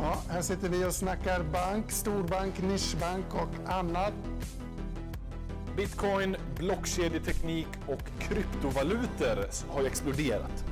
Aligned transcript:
Ja, 0.00 0.22
här 0.28 0.42
sitter 0.42 0.68
vi 0.68 0.84
och 0.84 0.94
snackar 0.94 1.42
bank, 1.42 1.90
storbank, 1.90 2.62
nischbank 2.62 3.34
och 3.34 3.70
annat. 3.72 4.12
Bitcoin, 5.76 6.36
blockkedjeteknik 6.58 7.68
och 7.86 8.02
kryptovalutor 8.18 9.48
har 9.68 9.80
ju 9.80 9.86
exploderat. 9.86 10.64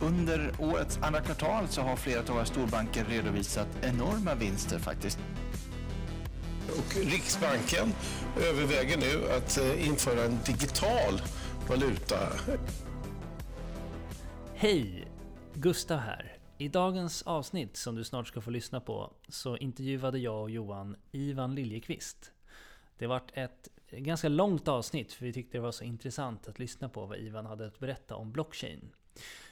Under 0.00 0.52
årets 0.58 0.98
andra 1.02 1.20
kvartal 1.20 1.68
så 1.68 1.80
har 1.82 1.96
flera 1.96 2.20
av 2.20 2.26
våra 2.26 2.44
storbanker 2.44 3.04
redovisat 3.04 3.68
enorma 3.80 4.34
vinster 4.34 4.78
faktiskt. 4.78 5.18
Och 6.68 6.96
Riksbanken 6.96 7.92
överväger 8.42 8.96
nu 8.96 9.32
att 9.36 9.58
eh, 9.58 9.88
införa 9.88 10.24
en 10.24 10.38
digital 10.46 11.22
valuta. 11.68 12.18
Hej! 14.54 15.08
Gustav 15.54 15.98
här. 15.98 16.31
I 16.62 16.68
dagens 16.68 17.22
avsnitt 17.22 17.76
som 17.76 17.94
du 17.94 18.04
snart 18.04 18.28
ska 18.28 18.40
få 18.40 18.50
lyssna 18.50 18.80
på 18.80 19.12
så 19.28 19.56
intervjuade 19.56 20.18
jag 20.18 20.42
och 20.42 20.50
Johan 20.50 20.96
Ivan 21.10 21.54
Liljekvist. 21.54 22.32
Det 22.98 23.06
vart 23.06 23.30
ett 23.34 23.68
ganska 23.90 24.28
långt 24.28 24.68
avsnitt 24.68 25.12
för 25.12 25.26
vi 25.26 25.32
tyckte 25.32 25.58
det 25.58 25.62
var 25.62 25.72
så 25.72 25.84
intressant 25.84 26.48
att 26.48 26.58
lyssna 26.58 26.88
på 26.88 27.06
vad 27.06 27.18
Ivan 27.18 27.46
hade 27.46 27.66
att 27.66 27.78
berätta 27.78 28.16
om 28.16 28.32
blockchain. 28.32 28.90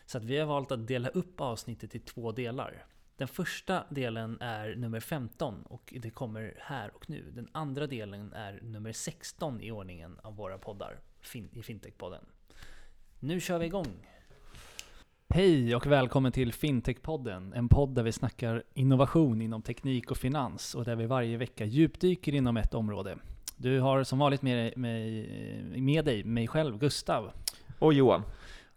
Så 0.07 0.19
att 0.19 0.25
vi 0.25 0.39
har 0.39 0.47
valt 0.47 0.73
att 0.73 0.87
dela 0.87 1.09
upp 1.09 1.41
avsnittet 1.41 1.95
i 1.95 1.99
två 1.99 2.33
delar. 2.33 2.87
Den 3.17 3.29
första 3.29 3.85
delen 3.89 4.41
är 4.41 4.75
nummer 4.75 5.01
15 5.01 5.63
och 5.63 5.95
det 5.97 6.11
kommer 6.11 6.55
här 6.61 6.95
och 6.95 7.11
nu. 7.11 7.31
Den 7.31 7.49
andra 7.53 7.87
delen 7.87 8.33
är 8.33 8.61
nummer 8.63 8.93
16 8.93 9.61
i 9.61 9.71
ordningen 9.71 10.19
av 10.23 10.37
våra 10.37 10.59
poddar 10.59 11.01
i 11.55 11.63
Fintech-podden. 11.63 12.25
Nu 13.21 13.41
kör 13.41 13.59
vi 13.59 13.67
igång! 13.67 14.20
Hej 15.33 15.75
och 15.77 15.87
välkommen 15.87 16.33
till 16.33 16.53
Fintech-podden, 16.53 17.53
en 17.55 17.69
podd 17.69 17.95
där 17.95 18.03
vi 18.03 18.13
snackar 18.13 18.63
innovation 18.75 19.43
inom 19.43 19.63
teknik 19.63 20.11
och 20.11 20.17
finans 20.17 20.75
och 20.75 20.85
där 20.85 20.97
vi 20.97 21.07
varje 21.07 21.37
vecka 21.37 21.65
djupdyker 21.65 22.35
inom 22.35 22.57
ett 22.57 22.75
område. 22.75 23.19
Du 23.57 23.81
har 23.81 24.05
som 24.05 24.19
vanligt 24.19 24.43
med, 24.43 24.79
med, 24.79 25.27
med 25.83 26.05
dig 26.05 26.25
mig 26.25 26.49
själv, 26.49 26.79
Gustav. 26.79 27.31
Och 27.79 27.95
Johan. 27.95 28.23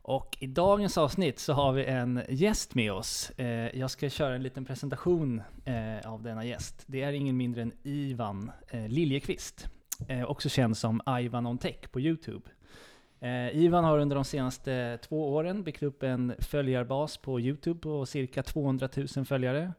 Och 0.01 0.37
i 0.39 0.47
dagens 0.47 0.97
avsnitt 0.97 1.39
så 1.39 1.53
har 1.53 1.73
vi 1.73 1.85
en 1.85 2.21
gäst 2.29 2.75
med 2.75 2.93
oss. 2.93 3.29
Eh, 3.29 3.79
jag 3.79 3.91
ska 3.91 4.09
köra 4.09 4.35
en 4.35 4.43
liten 4.43 4.65
presentation 4.65 5.41
eh, 5.65 6.11
av 6.11 6.23
denna 6.23 6.45
gäst. 6.45 6.83
Det 6.85 7.01
är 7.01 7.13
ingen 7.13 7.37
mindre 7.37 7.61
än 7.61 7.71
Ivan 7.83 8.51
eh, 8.67 8.87
Liljekvist. 8.87 9.67
Också 10.27 10.49
känd 10.49 10.77
som 10.77 11.01
Ivan 11.21 11.45
on 11.45 11.57
Tech 11.57 11.91
på 11.91 11.99
Youtube. 11.99 12.49
Eh, 13.23 13.57
Ivan 13.57 13.83
har 13.83 13.97
under 13.97 14.15
de 14.15 14.25
senaste 14.25 14.97
två 15.01 15.33
åren 15.33 15.63
byggt 15.63 15.83
upp 15.83 16.03
en 16.03 16.35
följarbas 16.39 17.17
på 17.17 17.39
Youtube 17.39 17.79
på 17.79 18.05
cirka 18.05 18.43
200 18.43 18.89
000 19.15 19.25
följare. 19.25 19.73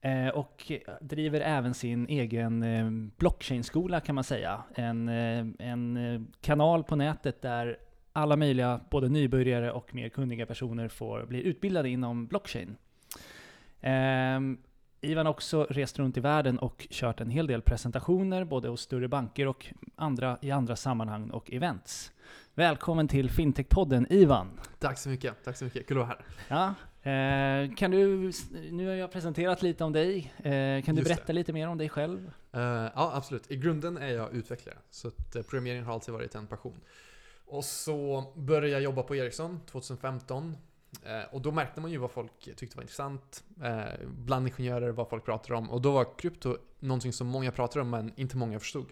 Eh, 0.00 0.28
och 0.28 0.72
driver 1.00 1.40
även 1.40 1.74
sin 1.74 2.06
egen 2.08 2.62
eh, 2.62 2.90
blockchain-skola 3.16 4.00
kan 4.00 4.14
man 4.14 4.24
säga. 4.24 4.62
En, 4.74 5.08
en 5.58 6.32
kanal 6.40 6.84
på 6.84 6.96
nätet 6.96 7.42
där 7.42 7.78
alla 8.12 8.36
möjliga, 8.36 8.80
både 8.90 9.08
nybörjare 9.08 9.72
och 9.72 9.94
mer 9.94 10.08
kunniga 10.08 10.46
personer 10.46 10.88
får 10.88 11.26
bli 11.26 11.42
utbildade 11.42 11.88
inom 11.88 12.26
blockchain. 12.26 12.76
Um, 13.82 14.58
Ivan 15.00 15.26
har 15.26 15.32
också 15.32 15.66
rest 15.70 15.98
runt 15.98 16.16
i 16.16 16.20
världen 16.20 16.58
och 16.58 16.86
kört 16.90 17.20
en 17.20 17.30
hel 17.30 17.46
del 17.46 17.62
presentationer, 17.62 18.44
både 18.44 18.68
hos 18.68 18.80
större 18.80 19.08
banker 19.08 19.46
och 19.46 19.66
andra, 19.96 20.38
i 20.42 20.50
andra 20.50 20.76
sammanhang 20.76 21.30
och 21.30 21.52
events. 21.52 22.12
Välkommen 22.54 23.08
till 23.08 23.30
Fintech-podden 23.30 24.06
Ivan! 24.10 24.60
Tack 24.78 24.98
så 24.98 25.08
mycket, 25.08 25.34
tack 25.44 25.56
så 25.56 25.64
mycket. 25.64 25.86
Kul 25.88 26.00
att 26.00 26.08
vara 26.08 26.18
här. 26.48 26.74
Ja, 27.04 27.10
eh, 27.10 27.74
kan 27.74 27.90
du, 27.90 28.32
nu 28.70 28.86
har 28.86 28.94
jag 28.94 29.12
presenterat 29.12 29.62
lite 29.62 29.84
om 29.84 29.92
dig. 29.92 30.32
Eh, 30.36 30.84
kan 30.84 30.94
du 30.94 31.02
berätta 31.02 31.22
det. 31.26 31.32
lite 31.32 31.52
mer 31.52 31.68
om 31.68 31.78
dig 31.78 31.88
själv? 31.88 32.18
Uh, 32.56 32.62
ja, 32.62 33.12
absolut. 33.14 33.50
I 33.50 33.56
grunden 33.56 33.96
är 33.96 34.14
jag 34.14 34.34
utvecklare, 34.34 34.76
så 34.90 35.08
eh, 35.08 35.42
programmering 35.42 35.82
har 35.82 35.92
alltid 35.92 36.14
varit 36.14 36.34
en 36.34 36.46
passion. 36.46 36.80
Och 37.46 37.64
så 37.64 38.24
började 38.36 38.68
jag 38.68 38.82
jobba 38.82 39.02
på 39.02 39.16
Ericsson 39.16 39.60
2015. 39.70 40.56
Eh, 41.02 41.34
och 41.34 41.42
då 41.42 41.52
märkte 41.52 41.80
man 41.80 41.90
ju 41.90 41.98
vad 41.98 42.10
folk 42.10 42.56
tyckte 42.56 42.76
var 42.76 42.82
intressant. 42.82 43.44
Eh, 43.62 44.06
bland 44.08 44.46
ingenjörer, 44.46 44.90
vad 44.90 45.08
folk 45.08 45.24
pratade 45.24 45.58
om. 45.58 45.70
Och 45.70 45.82
då 45.82 45.92
var 45.92 46.18
krypto 46.18 46.56
någonting 46.80 47.12
som 47.12 47.26
många 47.26 47.52
pratade 47.52 47.80
om 47.80 47.90
men 47.90 48.12
inte 48.16 48.36
många 48.36 48.58
förstod. 48.58 48.86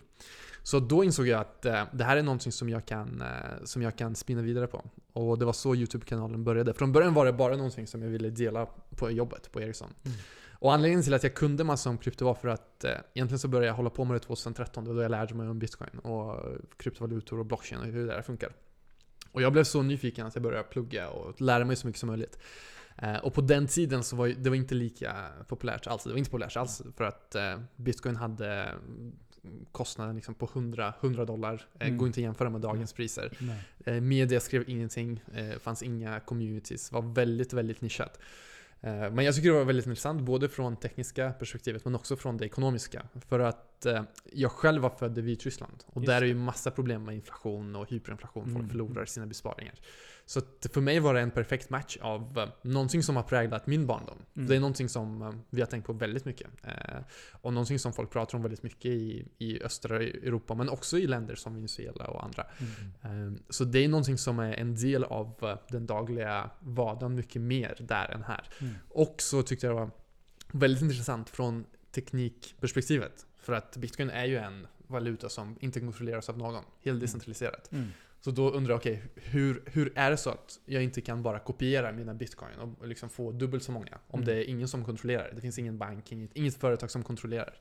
Så 0.62 0.80
då 0.80 1.04
insåg 1.04 1.26
jag 1.26 1.40
att 1.40 1.64
eh, 1.64 1.84
det 1.92 2.04
här 2.04 2.16
är 2.16 2.22
någonting 2.22 2.52
som 2.52 2.68
jag, 2.68 2.86
kan, 2.86 3.22
som 3.64 3.82
jag 3.82 3.96
kan 3.96 4.14
spinna 4.14 4.42
vidare 4.42 4.66
på. 4.66 4.84
Och 5.12 5.38
det 5.38 5.44
var 5.44 5.52
så 5.52 5.74
YouTube-kanalen 5.74 6.44
började. 6.44 6.74
Från 6.74 6.92
början 6.92 7.14
var 7.14 7.26
det 7.26 7.32
bara 7.32 7.56
någonting 7.56 7.86
som 7.86 8.02
jag 8.02 8.08
ville 8.08 8.30
dela 8.30 8.66
på 8.96 9.10
jobbet 9.10 9.52
på 9.52 9.60
Ericsson. 9.60 9.90
Mm. 10.04 10.16
Och 10.64 10.72
anledningen 10.72 11.02
till 11.02 11.14
att 11.14 11.22
jag 11.22 11.34
kunde 11.34 11.64
massa 11.64 11.90
om 11.90 11.98
krypto 11.98 12.24
var 12.24 12.34
för 12.34 12.48
att 12.48 12.84
eh, 12.84 12.90
egentligen 13.14 13.38
så 13.38 13.48
började 13.48 13.66
jag 13.66 13.74
hålla 13.74 13.90
på 13.90 14.04
med 14.04 14.16
det 14.16 14.20
2013. 14.20 14.84
Det 14.84 14.90
var 14.90 14.96
då 14.96 15.02
jag 15.02 15.10
lärde 15.10 15.34
mig 15.34 15.48
om 15.48 15.58
bitcoin 15.58 15.98
och 15.98 16.40
kryptovalutor 16.76 17.38
och 17.38 17.46
blockchain 17.46 17.80
och 17.80 17.86
hur 17.86 18.06
det 18.06 18.12
där 18.12 18.22
funkar. 18.22 18.52
Och 19.34 19.42
jag 19.42 19.52
blev 19.52 19.64
så 19.64 19.82
nyfiken 19.82 20.26
att 20.26 20.34
jag 20.34 20.42
började 20.42 20.64
plugga 20.64 21.08
och 21.08 21.40
lära 21.40 21.64
mig 21.64 21.76
så 21.76 21.86
mycket 21.86 22.00
som 22.00 22.06
möjligt. 22.06 22.38
Eh, 22.96 23.16
och 23.16 23.34
på 23.34 23.40
den 23.40 23.66
tiden 23.66 24.04
så 24.04 24.16
var 24.16 24.28
det 24.28 24.50
var 24.50 24.56
inte 24.56 24.74
lika 24.74 25.26
populärt 25.48 25.86
alls. 25.86 26.04
Det 26.04 26.10
var 26.10 26.18
inte 26.18 26.30
populärt 26.30 26.56
alls 26.56 26.82
för 26.96 27.04
att 27.04 27.34
eh, 27.34 27.60
bitcoin 27.76 28.16
hade 28.16 28.68
kostnaden 29.72 30.14
liksom 30.14 30.34
på 30.34 30.50
100, 30.54 30.94
100 31.00 31.24
dollar. 31.24 31.66
Eh, 31.78 31.86
mm. 31.86 31.98
Går 31.98 32.06
inte 32.06 32.20
att 32.20 32.22
jämföra 32.22 32.50
med 32.50 32.60
dagens 32.60 32.92
priser. 32.92 33.32
Nej. 33.38 34.00
Media 34.00 34.40
skrev 34.40 34.64
ingenting, 34.66 35.22
fanns 35.60 35.82
inga 35.82 36.20
communities. 36.20 36.92
var 36.92 37.02
väldigt, 37.02 37.52
väldigt 37.52 37.80
nischat. 37.80 38.18
Eh, 38.84 39.10
men 39.10 39.24
jag 39.24 39.34
tycker 39.34 39.48
det 39.48 39.54
var 39.58 39.64
väldigt 39.64 39.86
intressant, 39.86 40.22
både 40.22 40.48
från 40.48 40.76
tekniska 40.76 41.32
perspektivet 41.32 41.84
men 41.84 41.94
också 41.94 42.16
från 42.16 42.36
det 42.36 42.44
ekonomiska. 42.44 43.06
För 43.28 43.40
att 43.40 43.86
eh, 43.86 44.02
jag 44.32 44.52
själv 44.52 44.82
var 44.82 44.90
född 44.90 45.18
i 45.18 45.20
Vitryssland 45.20 45.84
och 45.86 46.02
Just 46.02 46.06
där 46.06 46.22
är 46.22 46.26
ju 46.26 46.34
massa 46.34 46.70
problem 46.70 47.04
med 47.04 47.14
inflation 47.14 47.76
och 47.76 47.90
hyperinflation. 47.90 48.44
Folk 48.44 48.56
mm. 48.56 48.68
förlorar 48.68 49.04
sina 49.04 49.26
besparingar. 49.26 49.74
Så 50.26 50.40
för 50.72 50.80
mig 50.80 51.00
var 51.00 51.14
det 51.14 51.20
en 51.20 51.30
perfekt 51.30 51.70
match 51.70 51.96
av 52.00 52.38
eh, 52.38 52.48
någonting 52.62 53.02
som 53.02 53.16
har 53.16 53.22
präglat 53.22 53.66
min 53.66 53.86
barndom. 53.86 54.18
Mm. 54.36 54.48
Det 54.48 54.56
är 54.56 54.60
någonting 54.60 54.88
som 54.88 55.42
vi 55.50 55.60
har 55.60 55.66
tänkt 55.66 55.86
på 55.86 55.92
väldigt 55.92 56.24
mycket. 56.24 56.46
Och 57.32 57.52
någonting 57.52 57.78
som 57.78 57.92
folk 57.92 58.10
pratar 58.10 58.38
om 58.38 58.42
väldigt 58.42 58.62
mycket 58.62 58.84
i, 58.84 59.28
i 59.38 59.62
östra 59.62 59.96
Europa 59.96 60.54
men 60.54 60.68
också 60.68 60.98
i 60.98 61.06
länder 61.06 61.34
som 61.34 61.54
Venezuela 61.54 62.06
och 62.06 62.24
andra. 62.24 62.46
Mm. 63.02 63.42
Så 63.48 63.64
det 63.64 63.84
är 63.84 63.88
någonting 63.88 64.18
som 64.18 64.38
är 64.38 64.52
en 64.52 64.74
del 64.74 65.04
av 65.04 65.58
den 65.68 65.86
dagliga 65.86 66.50
vardagen 66.60 67.14
mycket 67.14 67.42
mer 67.42 67.76
där 67.80 68.08
än 68.08 68.22
här. 68.22 68.48
Mm. 68.60 68.74
Och 68.88 69.14
så 69.18 69.42
tyckte 69.42 69.66
jag 69.66 69.76
det 69.76 69.80
var 69.80 69.90
väldigt 70.52 70.82
intressant 70.82 71.30
från 71.30 71.64
teknikperspektivet. 71.94 73.26
För 73.36 73.52
att 73.52 73.76
bitcoin 73.76 74.10
är 74.10 74.24
ju 74.24 74.36
en 74.36 74.66
valuta 74.86 75.28
som 75.28 75.56
inte 75.60 75.80
kontrolleras 75.80 76.28
av 76.28 76.38
någon. 76.38 76.54
Helt 76.54 76.86
mm. 76.86 77.00
decentraliserat. 77.00 77.72
Mm. 77.72 77.88
Så 78.24 78.30
då 78.30 78.50
undrar 78.50 78.72
jag, 78.72 78.78
okej, 78.78 78.92
okay, 78.92 79.24
hur, 79.30 79.62
hur 79.66 79.92
är 79.94 80.10
det 80.10 80.16
så 80.16 80.30
att 80.30 80.60
jag 80.64 80.82
inte 80.82 81.00
kan 81.00 81.22
bara 81.22 81.38
kopiera 81.38 81.92
mina 81.92 82.14
bitcoin 82.14 82.50
och 82.80 82.88
liksom 82.88 83.08
få 83.08 83.32
dubbelt 83.32 83.62
så 83.62 83.72
många? 83.72 83.98
Om 84.08 84.22
mm. 84.22 84.26
det 84.26 84.44
är 84.44 84.50
ingen 84.50 84.68
som 84.68 84.84
kontrollerar 84.84 85.28
det. 85.28 85.34
Det 85.34 85.40
finns 85.40 85.58
ingen 85.58 85.78
bank, 85.78 86.12
inget, 86.12 86.30
inget 86.34 86.56
företag 86.56 86.90
som 86.90 87.02
kontrollerar. 87.02 87.54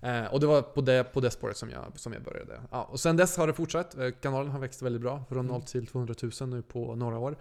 Eh, 0.00 0.24
och 0.24 0.40
det 0.40 0.46
var 0.46 0.62
på 0.62 0.80
det, 0.80 1.04
på 1.04 1.20
det 1.20 1.30
spåret 1.30 1.56
som 1.56 1.70
jag, 1.70 1.92
som 1.94 2.12
jag 2.12 2.22
började. 2.22 2.60
Ja, 2.70 2.84
och 2.84 3.00
sen 3.00 3.16
dess 3.16 3.36
har 3.36 3.46
det 3.46 3.52
fortsatt. 3.52 3.98
Eh, 3.98 4.10
kanalen 4.10 4.50
har 4.50 4.58
växt 4.58 4.82
väldigt 4.82 5.02
bra. 5.02 5.24
Från 5.28 5.46
0 5.46 5.54
mm. 5.54 5.66
till 5.66 5.86
200 5.86 6.14
000 6.40 6.48
nu 6.48 6.62
på 6.62 6.94
några 6.94 7.18
år. 7.18 7.36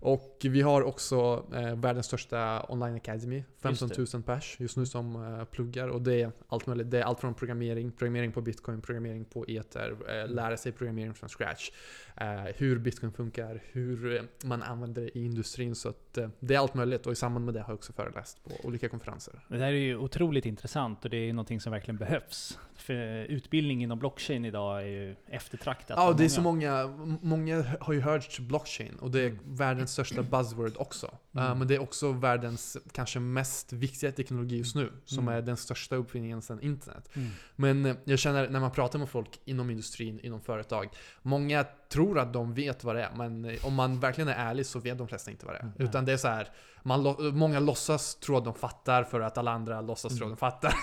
Och 0.00 0.36
vi 0.42 0.62
har 0.62 0.82
också 0.82 1.46
eh, 1.54 1.76
världens 1.76 2.06
största 2.06 2.66
online 2.68 2.94
academy. 2.94 3.44
15 3.62 3.90
000 4.14 4.22
pers 4.22 4.56
just 4.58 4.76
nu 4.76 4.86
som 4.86 5.16
eh, 5.16 5.44
pluggar. 5.44 5.88
Och 5.88 6.02
det 6.02 6.22
är 6.22 6.32
allt 6.48 6.66
möjligt. 6.66 6.90
Det 6.90 6.98
är 6.98 7.02
allt 7.02 7.20
från 7.20 7.34
programmering, 7.34 7.92
programmering 7.92 8.32
på 8.32 8.40
bitcoin, 8.40 8.80
programmering 8.80 9.24
på 9.24 9.44
ether, 9.48 9.96
eh, 10.08 10.28
lära 10.28 10.56
sig 10.56 10.72
programmering 10.72 11.14
från 11.14 11.28
scratch. 11.28 11.70
Eh, 12.16 12.42
hur 12.56 12.78
bitcoin 12.78 13.12
funkar, 13.12 13.62
hur 13.72 14.22
man 14.44 14.62
använder 14.62 15.02
det 15.02 15.18
i 15.18 15.24
industrin. 15.24 15.74
Så 15.74 15.88
att, 15.88 16.18
eh, 16.18 16.28
det 16.40 16.54
är 16.54 16.58
allt 16.58 16.74
möjligt. 16.74 17.06
Och 17.06 17.12
i 17.12 17.16
samband 17.16 17.44
med 17.44 17.54
det 17.54 17.60
har 17.60 17.68
jag 17.68 17.74
också 17.74 17.92
föreläst 17.92 18.44
på 18.44 18.66
olika 18.66 18.88
konferenser. 18.88 19.44
Det 19.48 19.58
här 19.58 19.66
är 19.66 19.72
ju 19.72 19.96
otroligt 19.96 20.46
intressant 20.46 21.04
och 21.04 21.10
det 21.10 21.16
är 21.16 21.32
någonting 21.32 21.60
som 21.60 21.72
verkligen 21.72 21.98
behövs. 21.98 22.58
För 22.74 23.24
utbildning 23.24 23.82
inom 23.82 23.98
blockchain 23.98 24.44
idag 24.44 24.82
är 24.82 24.86
ju 24.86 25.16
eftertraktat. 25.26 25.96
Ja, 25.96 26.12
det 26.12 26.24
är 26.24 26.28
så 26.28 26.40
många. 26.40 26.86
Många 27.22 27.64
har 27.80 27.92
ju 27.92 28.00
hört 28.00 28.38
blockchain 28.38 28.94
och 29.00 29.10
det 29.10 29.20
är 29.20 29.26
mm. 29.26 29.38
världens 29.44 29.87
största 29.88 30.22
buzzword 30.22 30.72
också. 30.76 31.14
Mm. 31.34 31.46
Uh, 31.46 31.58
men 31.58 31.68
det 31.68 31.74
är 31.74 31.78
också 31.78 32.12
världens 32.12 32.76
kanske 32.92 33.20
mest 33.20 33.72
viktiga 33.72 34.12
teknologi 34.12 34.56
just 34.56 34.74
nu. 34.74 34.92
Som 35.04 35.18
mm. 35.18 35.34
är 35.34 35.42
den 35.42 35.56
största 35.56 35.96
uppfinningen 35.96 36.42
sedan 36.42 36.60
internet. 36.60 37.08
Mm. 37.12 37.30
Men 37.56 37.86
uh, 37.86 37.96
jag 38.04 38.18
känner 38.18 38.48
när 38.48 38.60
man 38.60 38.70
pratar 38.70 38.98
med 38.98 39.08
folk 39.08 39.40
inom 39.44 39.70
industrin, 39.70 40.20
inom 40.20 40.40
företag. 40.40 40.88
Många 41.22 41.66
tror 41.88 42.18
att 42.18 42.32
de 42.32 42.54
vet 42.54 42.84
vad 42.84 42.96
det 42.96 43.02
är, 43.02 43.10
men 43.16 43.44
eh, 43.44 43.66
om 43.66 43.74
man 43.74 44.00
verkligen 44.00 44.28
är 44.28 44.34
ärlig 44.50 44.66
så 44.66 44.78
vet 44.78 44.98
de 44.98 45.08
flesta 45.08 45.30
inte 45.30 45.46
vad 45.46 45.54
det 45.54 45.58
är. 45.58 45.62
Mm. 45.62 45.74
Utan 45.78 46.04
det 46.04 46.12
är 46.12 46.16
så 46.16 46.28
här, 46.28 46.48
man, 46.82 47.16
många 47.18 47.60
låtsas 47.60 48.14
tro 48.14 48.36
att 48.36 48.44
de 48.44 48.54
fattar 48.54 49.04
för 49.04 49.20
att 49.20 49.38
alla 49.38 49.50
andra 49.50 49.80
låtsas 49.80 50.18
tro 50.18 50.26
att 50.26 50.30
de 50.30 50.36
fattar. 50.36 50.74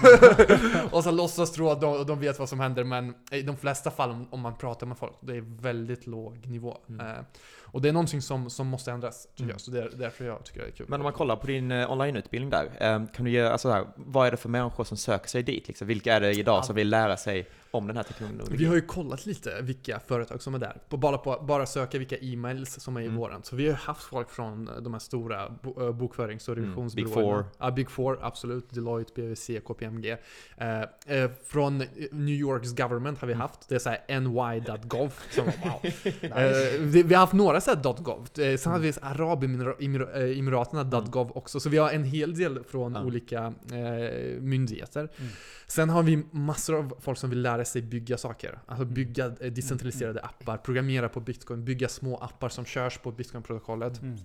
och 0.95 1.03
så 1.03 1.11
låtsas 1.11 1.51
tro 1.51 1.69
att 1.69 1.81
de, 1.81 2.05
de 2.05 2.19
vet 2.19 2.39
vad 2.39 2.49
som 2.49 2.59
händer, 2.59 2.83
men 2.83 3.13
i 3.31 3.41
de 3.41 3.57
flesta 3.57 3.91
fall 3.91 4.09
om, 4.11 4.27
om 4.31 4.39
man 4.39 4.57
pratar 4.57 4.87
med 4.87 4.97
folk, 4.97 5.13
det 5.19 5.35
är 5.35 5.61
väldigt 5.61 6.07
låg 6.07 6.47
nivå. 6.47 6.77
Mm. 6.89 7.07
Eh, 7.07 7.15
och 7.61 7.81
det 7.81 7.89
är 7.89 7.93
någonting 7.93 8.21
som, 8.21 8.49
som 8.49 8.67
måste 8.67 8.91
ändras, 8.91 9.27
tycker 9.27 9.43
Mm. 9.43 9.53
jag. 9.53 9.61
Så 9.61 9.71
det 9.71 9.81
är 9.81 9.89
därför 9.95 10.25
jag 10.25 10.43
tycker 10.45 10.61
det 10.61 10.67
är 10.67 10.71
kul. 10.71 10.85
Men 10.89 10.99
om 10.99 11.03
man 11.03 11.13
kollar 11.13 11.35
på 11.35 11.47
din 11.47 11.71
eh, 11.71 11.91
onlineutbildning 11.91 12.49
där, 12.49 12.65
eh, 12.79 13.05
kan 13.13 13.25
du 13.25 13.31
ge, 13.31 13.41
alltså 13.47 13.71
här, 13.71 13.85
vad 13.95 14.27
är 14.27 14.31
det 14.31 14.37
för 14.37 14.49
människor 14.49 14.83
som 14.83 14.97
söker 14.97 15.29
sig 15.29 15.43
dit? 15.43 15.67
Liksom? 15.67 15.87
Vilka 15.87 16.13
är 16.13 16.21
det 16.21 16.31
idag 16.31 16.65
som 16.65 16.75
vill 16.75 16.89
lära 16.89 17.17
sig 17.17 17.47
om 17.75 17.87
den 17.87 17.95
här 17.97 18.03
teknologin? 18.03 18.57
Vi 18.57 18.65
har 18.65 18.75
ju 18.75 18.81
kollat 18.81 19.25
lite 19.25 19.61
vilka 19.61 19.99
företag 19.99 20.41
som 20.41 20.55
är 20.55 20.59
där. 20.59 20.77
På, 20.89 20.97
bara, 20.97 21.17
på, 21.17 21.39
bara 21.47 21.65
söka 21.65 21.97
vilka 21.97 22.15
e-mails 22.17 22.79
som 22.79 22.97
är 22.97 23.01
i 23.01 23.05
Mm. 23.05 23.17
våran. 23.17 23.43
Så 23.43 23.55
vi 23.55 23.63
har 23.63 23.69
ju 23.69 23.75
haft 23.77 24.03
folk 24.03 24.29
från 24.29 24.69
de 24.83 24.93
här 24.93 24.99
stora 24.99 25.49
bo, 25.63 25.85
eh, 25.87 25.91
bokförings 25.91 26.47
och 26.47 26.53
Mm, 26.57 26.65
revisionsbyråerna. 26.65 27.15
Big 27.15 27.23
Four. 27.23 27.45
Ja, 27.59 27.71
Big 27.71 27.89
Four, 27.89 28.19
absolut. 28.21 28.69
Deloitte, 28.69 29.11
BVC, 29.15 29.59
KPMG. 29.65 30.17
Eh, 30.57 30.81
eh, 31.17 31.31
från 31.45 31.77
New 32.11 32.35
Yorks 32.35 32.71
government 32.75 33.19
har 33.19 33.27
vi 33.27 33.33
Mm. 33.33 33.41
haft. 33.41 33.69
Det 33.69 33.75
är 33.75 33.79
såhär 33.79 34.19
ny.gov. 34.19 35.13
Som, 35.31 35.45
wow. 35.45 35.85
eh, 36.21 36.79
vi, 36.79 37.03
vi 37.03 37.13
har 37.13 37.21
haft 37.21 37.33
några 37.33 37.61
såhär 37.61 37.83
.gov. 38.03 38.27
Eh, 38.39 38.57
sen 38.57 38.71
har 38.71 38.79
vi 38.79 38.93
Arabemiraterna 39.01 40.81
Mm. 40.81 41.11
.gov 41.11 41.31
också. 41.37 41.59
Så 41.59 41.69
vi 41.69 41.77
har 41.77 41.89
en 41.91 42.03
hel 42.03 42.35
del 42.37 42.63
från 42.63 42.93
Ja. 42.95 43.03
olika 43.03 43.53
eh, 43.71 44.41
myndigheter. 44.41 44.99
Mm. 45.17 45.31
Sen 45.67 45.89
har 45.89 46.03
vi 46.03 46.23
massor 46.31 46.75
av 46.75 46.93
folk 47.01 47.17
som 47.17 47.29
vill 47.29 47.41
lära 47.41 47.64
sig 47.65 47.81
bygga 47.81 48.17
saker. 48.17 48.59
Alltså 48.65 48.85
bygga 48.85 49.25
eh, 49.25 49.51
decentraliserade 49.51 50.21
appar, 50.21 50.57
programmera 50.57 51.09
på 51.09 51.19
bitcoin, 51.19 51.65
bygga 51.65 51.87
små 51.87 52.17
appar 52.17 52.49
som 52.49 52.65
körs 52.65 52.97
på 52.97 53.11
bitcoin-protokollet. 53.11 54.01
Mm. 54.01 54.15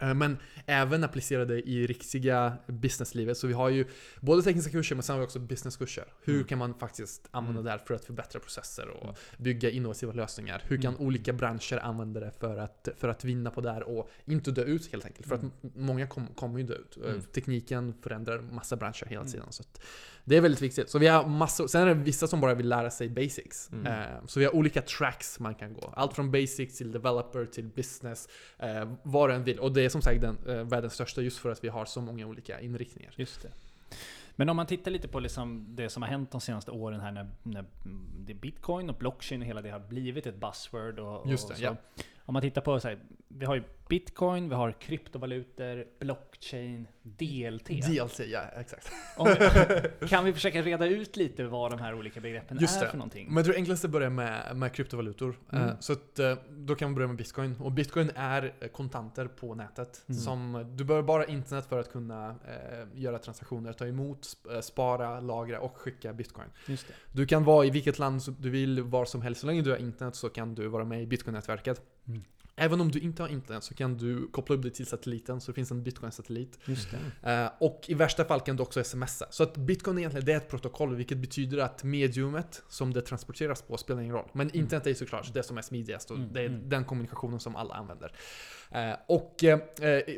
Eh, 0.00 0.14
Men 0.14 0.36
även 0.66 1.04
applicerade 1.04 1.60
i 1.68 1.86
riktiga 1.86 2.52
businesslivet. 2.66 3.36
Så 3.38 3.46
vi 3.46 3.52
har 3.52 3.68
ju 3.68 3.86
både 4.20 4.42
tekniska 4.42 4.70
kurser 4.70 4.96
men 4.96 5.02
sen 5.02 5.12
har 5.14 5.20
vi 5.20 5.26
också 5.26 5.38
businesskurser. 5.38 6.04
Hur 6.24 6.34
Mm. 6.34 6.46
kan 6.46 6.58
man 6.58 6.74
faktiskt 6.74 7.28
använda 7.30 7.60
Mm. 7.60 7.64
det 7.64 7.70
här 7.70 7.78
för 7.78 7.94
att 7.94 8.04
förbättra 8.04 8.40
processer 8.40 8.88
och 8.88 9.02
Mm. 9.04 9.14
bygga 9.38 9.70
innovativa 9.70 10.12
lösningar? 10.12 10.62
Hur 10.66 10.82
kan 10.82 10.94
Mm. 10.94 11.06
olika 11.06 11.32
branscher 11.32 11.78
använda 11.82 12.20
det 12.20 12.30
för 12.40 12.56
att, 12.56 12.88
för 12.96 13.08
att 13.08 13.24
vinna 13.24 13.50
på 13.50 13.60
det 13.60 13.70
här 13.72 13.82
och 13.82 14.10
inte 14.24 14.50
dö 14.50 14.62
ut 14.64 14.92
helt 14.92 15.04
enkelt? 15.04 15.28
För 15.28 15.34
att 15.34 15.42
många 15.74 16.06
kom, 16.06 16.26
kommer 16.26 16.58
ju 16.58 16.66
dö 16.66 16.74
ut. 16.74 16.96
Eh, 17.04 17.10
Mm. 17.10 17.22
Tekniken 17.22 17.94
förändrar 18.02 18.40
massa 18.40 18.76
branscher 18.76 19.06
hela 19.06 19.20
Mm. 19.20 19.32
tiden. 19.32 19.46
Så 19.52 19.62
att 19.62 19.82
det 20.24 20.36
är 20.36 20.40
väldigt 20.40 20.62
viktigt. 20.62 20.90
Så 20.90 20.98
vi 20.98 21.06
har 21.06 21.26
massor, 21.26 21.66
sen 21.66 21.82
är 21.82 21.86
det 21.86 21.94
vissa 21.94 22.26
som 22.26 22.40
bara 22.40 22.54
vill 22.54 22.68
lära 22.68 22.90
sig 22.90 23.08
basics. 23.08 23.70
Mm. 23.72 23.86
Eh, 23.86 24.26
så 24.26 24.40
vi 24.40 24.46
har 24.46 24.56
olika 24.56 24.82
tracks 24.82 25.40
man 25.40 25.54
kan 25.54 25.74
gå. 25.74 25.92
Allt 25.96 26.14
från 26.14 26.30
basics 26.30 26.78
till 26.78 26.92
developer 26.92 27.46
till 27.46 27.64
business. 27.64 28.28
Eh, 28.58 28.92
vad 29.02 29.30
du 29.30 29.34
än 29.34 29.44
vill. 29.44 29.58
Och 29.58 29.72
det 29.72 29.82
är 29.82 29.88
som 29.88 30.02
sagt 30.02 30.20
den, 30.20 30.38
eh, 30.48 30.64
världens 30.64 30.94
största 30.94 31.22
just 31.22 31.38
för 31.38 31.50
att 31.50 31.64
vi 31.64 31.68
har 31.68 31.84
så 31.84 32.00
många 32.00 32.26
olika 32.26 32.60
inriktningar. 32.60 33.12
Just 33.16 33.42
det. 33.42 33.48
Men 34.36 34.48
om 34.48 34.56
man 34.56 34.66
tittar 34.66 34.90
lite 34.90 35.08
på 35.08 35.20
liksom 35.20 35.66
det 35.68 35.88
som 35.88 36.02
har 36.02 36.08
hänt 36.10 36.30
de 36.30 36.40
senaste 36.40 36.70
åren 36.70 37.00
här 37.00 37.12
när, 37.12 37.30
när 37.42 37.64
det 38.18 38.34
bitcoin 38.34 38.90
och 38.90 38.96
blockchain 38.96 39.42
och 39.42 39.48
hela 39.48 39.62
det 39.62 39.70
har 39.70 39.80
blivit 39.80 40.26
ett 40.26 40.36
buzzword. 40.36 40.98
Och, 40.98 41.30
Just 41.30 41.48
det, 41.48 41.52
och 41.52 41.58
så. 41.58 41.64
ja. 41.64 41.76
Om 42.24 42.32
man 42.32 42.42
tittar 42.42 42.60
på 42.60 42.80
så 42.80 42.88
här, 42.88 42.98
vi 43.28 43.46
har 43.46 43.54
ju 43.54 43.62
bitcoin, 43.88 44.48
vi 44.48 44.54
har 44.54 44.72
kryptovalutor, 44.72 45.84
blockchain, 46.00 46.88
DLT. 47.02 47.66
DLC, 47.66 48.20
ja 48.20 48.40
exakt. 48.56 48.92
Vi, 50.00 50.08
kan 50.08 50.24
vi 50.24 50.32
försöka 50.32 50.62
reda 50.62 50.86
ut 50.86 51.16
lite 51.16 51.44
vad 51.44 51.70
de 51.70 51.80
här 51.80 51.94
olika 51.94 52.20
begreppen 52.20 52.58
Just 52.60 52.76
är 52.76 52.84
det. 52.84 52.90
för 52.90 52.96
någonting? 52.98 53.26
Men 53.26 53.36
jag 53.36 53.44
tror 53.44 53.56
enklast 53.56 53.84
att 53.84 53.90
börja 53.90 54.10
med, 54.10 54.56
med 54.56 54.72
kryptovalutor. 54.72 55.38
Mm. 55.52 55.68
Eh, 55.68 55.74
Så 55.80 55.92
att, 55.92 56.18
eh, 56.18 56.34
då 56.50 56.74
kan 56.74 56.88
vi 56.88 56.94
börja 56.94 57.06
med 57.08 57.16
bitcoin. 57.16 57.56
Och 57.60 57.72
bitcoin 57.72 58.10
är 58.14 58.54
eh, 58.60 58.68
kontanter 58.68 59.26
på 59.26 59.54
nätet. 59.54 60.04
Mm. 60.08 60.20
Som, 60.20 60.66
du 60.76 60.84
behöver 60.84 61.06
bara 61.06 61.24
internet 61.24 61.66
för 61.68 61.80
att 61.80 61.92
kunna 61.92 62.28
eh, 62.30 63.00
göra 63.00 63.18
transaktioner, 63.18 63.72
ta 63.72 63.86
emot, 63.86 64.20
sp- 64.22 64.60
spara, 64.60 65.20
lagra 65.20 65.60
och 65.60 65.76
skicka 65.76 66.12
bitcoin. 66.12 66.48
Just 66.66 66.88
det. 66.88 66.94
Du 67.12 67.26
kan 67.26 67.44
vara 67.44 67.66
i 67.66 67.70
vilket 67.70 67.98
land 67.98 68.20
du 68.38 68.50
vill, 68.50 68.82
var 68.82 69.04
som 69.04 69.22
helst. 69.22 69.40
Så 69.40 69.46
länge 69.46 69.62
du 69.62 69.70
har 69.70 69.78
internet 69.78 70.16
så 70.16 70.28
kan 70.28 70.54
du 70.54 70.66
vara 70.68 70.84
med 70.84 71.02
i 71.02 71.06
bitcoin-nätverket. 71.06 71.82
Mm. 72.12 72.22
Även 72.56 72.80
om 72.80 72.90
du 72.90 72.98
inte 72.98 73.22
har 73.22 73.28
internet 73.28 73.64
så 73.64 73.74
kan 73.74 73.96
du 73.96 74.28
koppla 74.28 74.56
upp 74.56 74.62
dig 74.62 74.70
till 74.70 74.86
satelliten, 74.86 75.40
så 75.40 75.50
det 75.50 75.54
finns 75.54 75.70
en 75.70 75.82
bitcoin-satellit. 75.82 76.58
Eh, 77.22 77.50
och 77.60 77.84
i 77.88 77.94
värsta 77.94 78.24
fall 78.24 78.40
kan 78.40 78.56
du 78.56 78.62
också 78.62 78.84
smsa. 78.84 79.26
Så 79.30 79.42
att 79.42 79.56
bitcoin 79.56 79.98
egentligen 79.98 80.26
det 80.26 80.32
är 80.32 80.36
ett 80.36 80.48
protokoll, 80.48 80.96
vilket 80.96 81.18
betyder 81.18 81.58
att 81.58 81.84
mediumet 81.84 82.62
som 82.68 82.92
det 82.92 83.02
transporteras 83.02 83.62
på 83.62 83.76
spelar 83.76 84.02
ingen 84.02 84.14
roll. 84.14 84.28
Men 84.32 84.50
internet 84.56 84.86
är 84.86 84.94
såklart 84.94 85.34
det 85.34 85.42
som 85.42 85.58
är 85.58 85.62
smidigast 85.62 86.10
och 86.10 86.16
Mm, 86.16 86.32
det 86.32 86.40
är 86.40 86.46
mm. 86.46 86.68
den 86.68 86.84
kommunikationen 86.84 87.40
som 87.40 87.56
alla 87.56 87.74
använder. 87.74 88.12
Eh, 88.70 88.94
och 89.06 89.44
eh, 89.44 89.58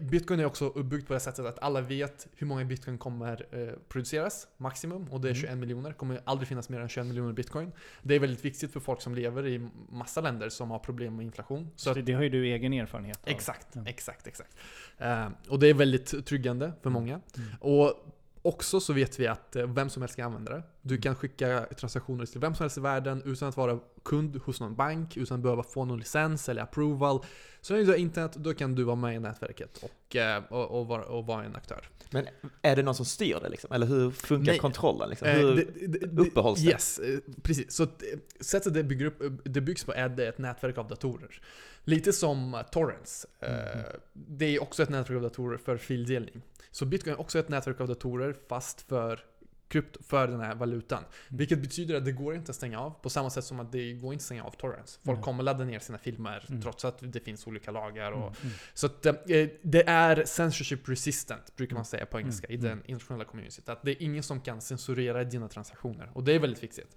bitcoin 0.02 0.40
är 0.40 0.44
också 0.44 0.66
uppbyggt 0.66 1.06
på 1.08 1.14
det 1.14 1.20
sättet 1.20 1.46
att 1.46 1.58
alla 1.58 1.80
vet 1.80 2.26
hur 2.36 2.46
många 2.46 2.64
bitcoin 2.64 2.98
kommer 2.98 3.46
produceras, 3.88 4.46
maximum, 4.56 5.04
och 5.10 5.20
det 5.20 5.28
är 5.28 5.34
Mm. 5.34 5.40
21 5.42 5.58
miljoner. 5.58 5.88
Det 5.88 5.94
kommer 5.94 6.20
aldrig 6.24 6.48
finnas 6.48 6.68
mer 6.68 6.80
än 6.80 6.88
21 6.88 7.06
miljoner 7.06 7.32
bitcoin. 7.32 7.72
Det 8.02 8.14
är 8.14 8.18
väldigt 8.20 8.44
viktigt 8.44 8.72
för 8.72 8.80
folk 8.80 9.02
som 9.02 9.14
lever 9.14 9.46
i 9.46 9.68
massa 9.88 10.20
länder 10.20 10.48
som 10.48 10.70
har 10.70 10.78
problem 10.78 11.16
med 11.16 11.26
inflation. 11.26 11.70
Så 11.76 11.88
Så 11.88 11.94
det, 11.94 12.02
det 12.02 12.12
har 12.12 12.23
ju 12.24 12.30
du 12.30 12.46
egen 12.46 12.72
erfarenhet 12.72 13.20
av. 13.22 13.28
Exakt, 13.28 13.66
Ja. 13.72 13.82
exakt, 13.86 14.26
exakt. 14.26 14.50
Eh, 14.98 15.28
och 15.48 15.58
det 15.58 15.66
är 15.68 15.74
väldigt 15.74 16.26
tryggande 16.26 16.72
för 16.82 16.90
många. 16.90 17.20
Mm. 17.36 17.48
Och 17.60 17.94
också 18.42 18.80
så 18.80 18.92
vet 18.92 19.20
vi 19.20 19.26
att 19.26 19.56
eh, 19.56 19.66
vem 19.66 19.90
som 19.90 20.02
helst 20.02 20.16
kan 20.16 20.24
använda 20.26 20.52
det. 20.52 20.62
Du 20.86 20.98
kan 20.98 21.14
skicka 21.14 21.66
transaktioner 21.76 22.26
till 22.26 22.40
vem 22.40 22.54
som 22.54 22.64
helst 22.64 22.78
i 22.78 22.80
världen 22.80 23.22
utan 23.24 23.48
att 23.48 23.56
vara 23.56 23.78
kund 24.04 24.36
hos 24.36 24.60
någon 24.60 24.74
bank, 24.74 25.16
utan 25.16 25.34
att 25.36 25.42
behöva 25.42 25.62
få 25.62 25.84
någon 25.84 25.98
licens 25.98 26.48
eller 26.48 26.62
approval. 26.62 27.24
Så 27.60 27.72
länge 27.72 27.84
du 27.84 27.90
har 27.90 27.98
internet, 27.98 28.32
då 28.34 28.54
kan 28.54 28.74
du 28.74 28.82
vara 28.84 28.96
med 28.96 29.16
i 29.16 29.18
nätverket 29.18 29.78
och, 29.82 30.16
eh, 30.16 30.42
och, 30.50 30.80
och, 30.80 30.86
vara, 30.86 31.04
och 31.04 31.26
vara 31.26 31.44
en 31.44 31.56
aktör. 31.56 31.88
Men 32.10 32.26
är 32.62 32.76
det 32.76 32.82
någon 32.82 32.94
som 32.94 33.04
styr 33.06 33.38
det 33.42 33.48
liksom? 33.48 33.72
Eller 33.72 33.86
hur 33.86 34.10
funkar 34.10 34.52
Nej. 34.52 34.58
kontrollen? 34.58 35.08
Liksom? 35.10 35.28
Eh, 35.28 35.34
Hur 35.38 35.56
det- 35.56 35.88
det- 35.88 36.06
det- 36.06 36.22
uppehålls 36.22 36.60
det? 36.60 36.66
Yes, 36.70 36.98
eh, 36.98 37.18
precis. 37.42 37.72
Så 37.72 37.86
sättet 38.40 38.74
det, 38.74 38.84
bygger 38.84 39.06
upp, 39.06 39.22
det 39.44 39.60
byggs 39.60 39.84
på 39.84 39.92
är 39.92 40.08
det 40.08 40.26
ett 40.28 40.38
nätverk 40.38 40.78
av 40.78 40.88
datorer. 40.88 41.40
Lite 41.84 42.12
som 42.12 42.62
torrents. 42.72 43.26
Mhm. 43.42 43.82
Det 44.12 44.44
är 44.44 44.62
också 44.62 44.82
ett 44.82 44.88
nätverk 44.88 45.16
av 45.16 45.22
datorer 45.22 45.56
för 45.58 45.76
fildelning. 45.76 46.42
Så 46.70 46.84
bitcoin 46.86 47.14
är 47.16 47.20
också 47.20 47.38
ett 47.38 47.48
nätverk 47.48 47.80
av 47.80 47.88
datorer 47.88 48.34
fast 48.48 48.80
för 48.80 49.20
krypto, 49.68 50.02
för 50.02 50.28
den 50.28 50.40
här 50.40 50.54
valutan. 50.54 50.98
Mm. 50.98 51.10
Vilket 51.28 51.58
betyder 51.58 51.94
att 51.94 52.04
det 52.04 52.12
går 52.12 52.34
inte 52.34 52.50
att 52.50 52.56
stänga 52.56 52.80
av. 52.80 52.90
På 52.90 53.10
samma 53.10 53.30
sätt 53.30 53.44
som 53.44 53.60
att 53.60 53.72
det 53.72 53.92
går 53.92 54.12
inte 54.12 54.22
att 54.22 54.26
stänga 54.26 54.44
av 54.44 54.50
torrents. 54.50 55.00
Folk 55.04 55.16
Nej. 55.18 55.24
kommer 55.24 55.42
ladda 55.42 55.64
ner 55.64 55.78
sina 55.78 55.98
filmer 55.98 56.44
Mm. 56.48 56.62
trots 56.62 56.84
att 56.84 56.98
det 57.00 57.20
finns 57.20 57.46
olika 57.46 57.70
lagar. 57.70 58.12
Och, 58.12 58.18
Mm, 58.28 58.34
mm. 58.42 58.52
så 58.74 58.86
att, 58.86 59.06
eh, 59.06 59.12
det 59.62 59.88
är 59.88 60.24
censorship 60.24 60.88
resistant, 60.88 61.56
brukar 61.56 61.74
man 61.76 61.84
säga 61.84 62.06
på 62.06 62.18
engelska, 62.20 62.46
Mm, 62.46 62.54
i 62.60 62.66
mm. 62.66 62.78
den 62.78 62.86
internationella 62.90 63.24
communityt. 63.24 63.68
Att 63.68 63.82
det 63.82 63.90
är 63.90 64.02
ingen 64.02 64.22
som 64.22 64.40
kan 64.40 64.60
censurera 64.60 65.24
dina 65.24 65.48
transaktioner. 65.48 66.10
Och 66.14 66.24
det 66.24 66.32
är 66.32 66.38
väldigt 66.38 66.62
viktigt. 66.62 66.96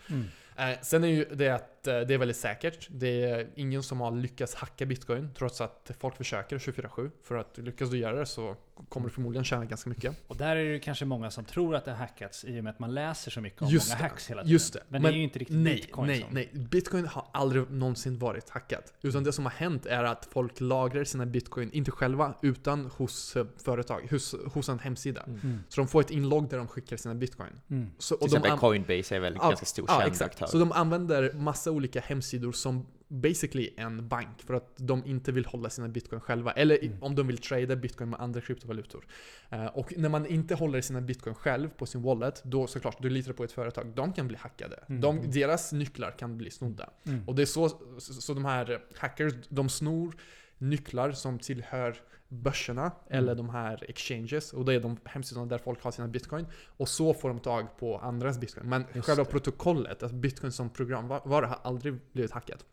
Eh, 0.57 0.69
sen 0.81 1.03
är 1.03 1.07
ju 1.07 1.25
det 1.25 1.49
att 1.49 1.87
eh, 1.87 1.99
det 1.99 2.13
är 2.13 2.17
väldigt 2.17 2.37
säkert. 2.37 2.87
Det 2.91 3.23
är 3.23 3.47
ingen 3.55 3.83
som 3.83 4.01
har 4.01 4.11
lyckats 4.11 4.55
hacka 4.55 4.85
bitcoin, 4.85 5.29
trots 5.37 5.61
att 5.61 5.91
folk 5.99 6.15
försöker 6.17 6.57
24-7. 6.57 7.11
För 7.23 7.35
att 7.35 7.57
lyckas 7.57 7.89
du 7.89 7.97
göra 7.97 8.19
det 8.19 8.25
så 8.25 8.55
kommer 8.89 9.07
du 9.07 9.13
förmodligen 9.13 9.43
tjäna 9.43 9.65
ganska 9.65 9.89
mycket. 9.89 10.15
Och 10.27 10.37
där 10.37 10.55
är 10.55 10.73
det 10.73 10.79
kanske 10.79 11.05
många 11.05 11.31
som 11.31 11.45
tror 11.45 11.75
att 11.75 11.85
det 11.85 11.91
har 11.91 11.97
hackats 11.97 12.45
i 12.45 12.59
och 12.59 12.63
med 12.63 12.71
att 12.71 12.79
man 12.79 12.93
läser 12.93 13.31
så 13.31 13.41
mycket 13.41 13.61
om 13.61 13.67
Just 13.67 13.89
många 13.89 13.97
det. 13.97 14.03
hacks 14.03 14.29
hela 14.29 14.41
tiden. 14.41 14.51
Just 14.53 14.73
det. 14.73 14.79
Men, 14.89 15.01
Men 15.01 15.11
det 15.11 15.15
är 15.15 15.17
ju 15.17 15.23
inte 15.23 15.39
riktigt 15.39 15.57
Nej, 15.57 15.75
bitcoin 15.75 16.07
nej, 16.07 16.21
som... 16.21 16.29
nej. 16.33 16.49
Bitcoin 16.53 17.07
har 17.07 17.25
aldrig 17.33 17.71
någonsin 17.71 18.17
varit 18.19 18.49
hackat. 18.49 18.93
Utan 19.01 19.23
det 19.23 19.33
som 19.33 19.45
har 19.45 19.51
hänt 19.51 19.85
är 19.85 20.03
att 20.03 20.25
folk 20.31 20.59
lagrar 20.59 21.03
sina 21.03 21.25
bitcoin, 21.25 21.71
inte 21.71 21.91
själva, 21.91 22.33
utan 22.41 22.85
hos 22.85 23.35
eh, 23.35 23.45
företag, 23.63 24.07
hos, 24.11 24.35
hos 24.53 24.69
en 24.69 24.79
hemsida. 24.79 25.23
Mm. 25.23 25.39
Mm. 25.43 25.59
Så 25.69 25.81
de 25.81 25.87
får 25.87 26.01
ett 26.01 26.11
inlogg 26.11 26.49
där 26.49 26.57
de 26.57 26.67
skickar 26.67 26.97
sina 26.97 27.15
bitcoin. 27.15 27.49
Mm. 27.69 27.89
Så, 27.97 28.15
Till 28.17 28.25
exempel 28.25 28.51
an- 28.51 28.57
Coinbase 28.57 29.15
är 29.15 29.19
väl 29.19 29.33
Ja, 29.41 29.47
ganska 29.49 29.65
stor 29.65 29.85
Ja, 29.87 29.99
känd 29.99 30.11
exakt. 30.11 30.33
aktör. 30.33 30.46
Så 30.47 30.57
de 30.57 30.71
använder 30.71 31.33
massa 31.33 31.71
olika 31.71 31.99
hemsidor 32.01 32.51
som 32.51 32.85
basically 33.09 33.69
en 33.77 34.07
bank 34.07 34.41
för 34.41 34.53
att 34.53 34.73
de 34.77 35.05
inte 35.05 35.31
vill 35.31 35.45
hålla 35.45 35.69
sina 35.69 35.87
bitcoin 35.87 36.21
själva. 36.21 36.51
Eller 36.51 36.83
Mm. 36.83 37.03
om 37.03 37.15
de 37.15 37.27
vill 37.27 37.37
trada 37.37 37.75
bitcoin 37.75 38.09
med 38.09 38.19
andra 38.19 38.41
kryptovalutor. 38.41 39.05
Eh, 39.49 39.65
och 39.65 39.93
när 39.97 40.09
man 40.09 40.25
inte 40.25 40.55
håller 40.55 40.81
sina 40.81 41.01
bitcoin 41.01 41.35
själv 41.35 41.69
på 41.69 41.85
sin 41.85 42.01
wallet, 42.01 42.41
då 42.45 42.67
såklart, 42.67 43.01
du 43.01 43.09
litar 43.09 43.33
på 43.33 43.43
ett 43.43 43.51
företag. 43.51 43.87
De 43.95 44.13
kan 44.13 44.27
bli 44.27 44.37
hackade. 44.37 44.83
Mm. 44.89 45.01
De, 45.01 45.31
deras 45.31 45.73
nycklar 45.73 46.11
kan 46.11 46.37
bli 46.37 46.51
snodda. 46.51 46.89
Mm. 47.05 47.27
Och 47.27 47.35
det 47.35 47.41
är 47.41 47.45
så, 47.45 47.69
så 47.99 48.33
de 48.33 48.45
här 48.45 48.81
hackers, 48.97 49.33
de 49.49 49.69
snor 49.69 50.15
nycklar 50.57 51.11
som 51.11 51.39
tillhör 51.39 51.95
börserna 52.29 52.81
Mm. 52.81 52.93
eller 53.09 53.35
de 53.35 53.49
här 53.49 53.85
exchanges. 53.89 54.53
Och 54.53 54.65
det 54.65 54.73
är 54.73 54.79
de 54.79 54.97
hemsidorna 55.05 55.45
där 55.45 55.57
folk 55.57 55.83
har 55.83 55.91
sina 55.91 56.07
bitcoin. 56.07 56.45
Och 56.77 56.89
så 56.89 57.13
får 57.13 57.29
de 57.29 57.39
tag 57.39 57.77
på 57.79 57.97
andras 57.97 58.39
bitcoin. 58.39 58.69
Men 58.69 58.83
Just 58.93 59.07
själva 59.07 59.23
det. 59.23 59.29
protokollet, 59.29 60.03
att 60.03 60.11
bitcoin 60.11 60.51
som 60.51 60.69
programvara 60.69 61.47
har 61.47 61.59
aldrig 61.63 61.95
blivit 62.13 62.31
hackat. 62.31 62.65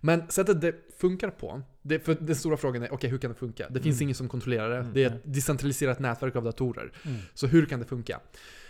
Men 0.00 0.28
sättet 0.30 0.60
det 0.60 0.74
funkar 0.98 1.30
på, 1.30 1.62
det, 1.82 2.00
för 2.00 2.14
den 2.20 2.36
stora 2.36 2.56
frågan 2.56 2.82
är 2.82 2.92
okej 2.94 3.10
hur 3.10 3.18
kan 3.18 3.30
det 3.30 3.36
funka? 3.36 3.66
Det 3.70 3.80
finns 3.80 3.96
Mm. 3.96 4.02
ingen 4.06 4.14
som 4.14 4.28
kontrollerar 4.28 4.70
det. 4.70 4.76
Mm. 4.76 4.92
Det 4.94 5.04
är 5.04 5.06
ett 5.10 5.20
decentraliserat 5.24 5.98
nätverk 5.98 6.36
av 6.36 6.44
datorer. 6.44 6.92
Mm. 7.04 7.18
Så 7.34 7.46
hur 7.46 7.66
kan 7.66 7.80
det 7.80 7.86
funka? 7.86 8.20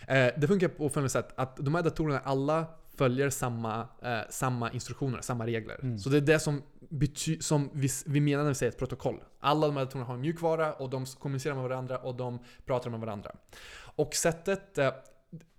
Eh, 0.09 0.29
det 0.37 0.47
funkar 0.49 0.69
på 0.69 0.88
följande 0.88 1.11
sätt 1.11 1.29
att 1.37 1.57
de 1.57 1.75
här 1.75 1.83
datorerna 1.83 2.19
alla 2.19 2.67
följer 2.99 3.31
samma, 3.31 3.88
eh, 4.02 4.19
samma 4.31 4.73
instruktioner, 4.73 5.21
samma 5.21 5.47
regler. 5.47 5.81
Mm. 5.83 5.99
Så 5.99 6.09
det 6.09 6.17
är 6.17 6.21
det 6.21 6.38
som, 6.38 6.62
bety- 6.90 7.40
som 7.40 7.71
vi, 7.73 7.88
vi 8.07 8.21
menar 8.21 8.43
när 8.43 8.50
vi 8.50 8.55
säger 8.55 8.73
ett 8.73 8.78
protokoll. 8.78 9.21
Alla 9.40 9.67
de 9.67 9.76
här 9.76 9.85
datorerna 9.85 10.07
har 10.07 10.14
en 10.14 10.21
mjukvara 10.21 10.73
och 10.73 10.90
de 10.90 11.07
kommunicerar 11.07 11.55
med 11.55 11.62
varandra 11.64 11.99
och 11.99 12.14
de 12.14 12.38
pratar 12.67 12.90
med 12.90 13.00
varandra. 13.00 13.31
Och 13.97 14.14
sättet 14.14 14.78
eh, 14.78 14.90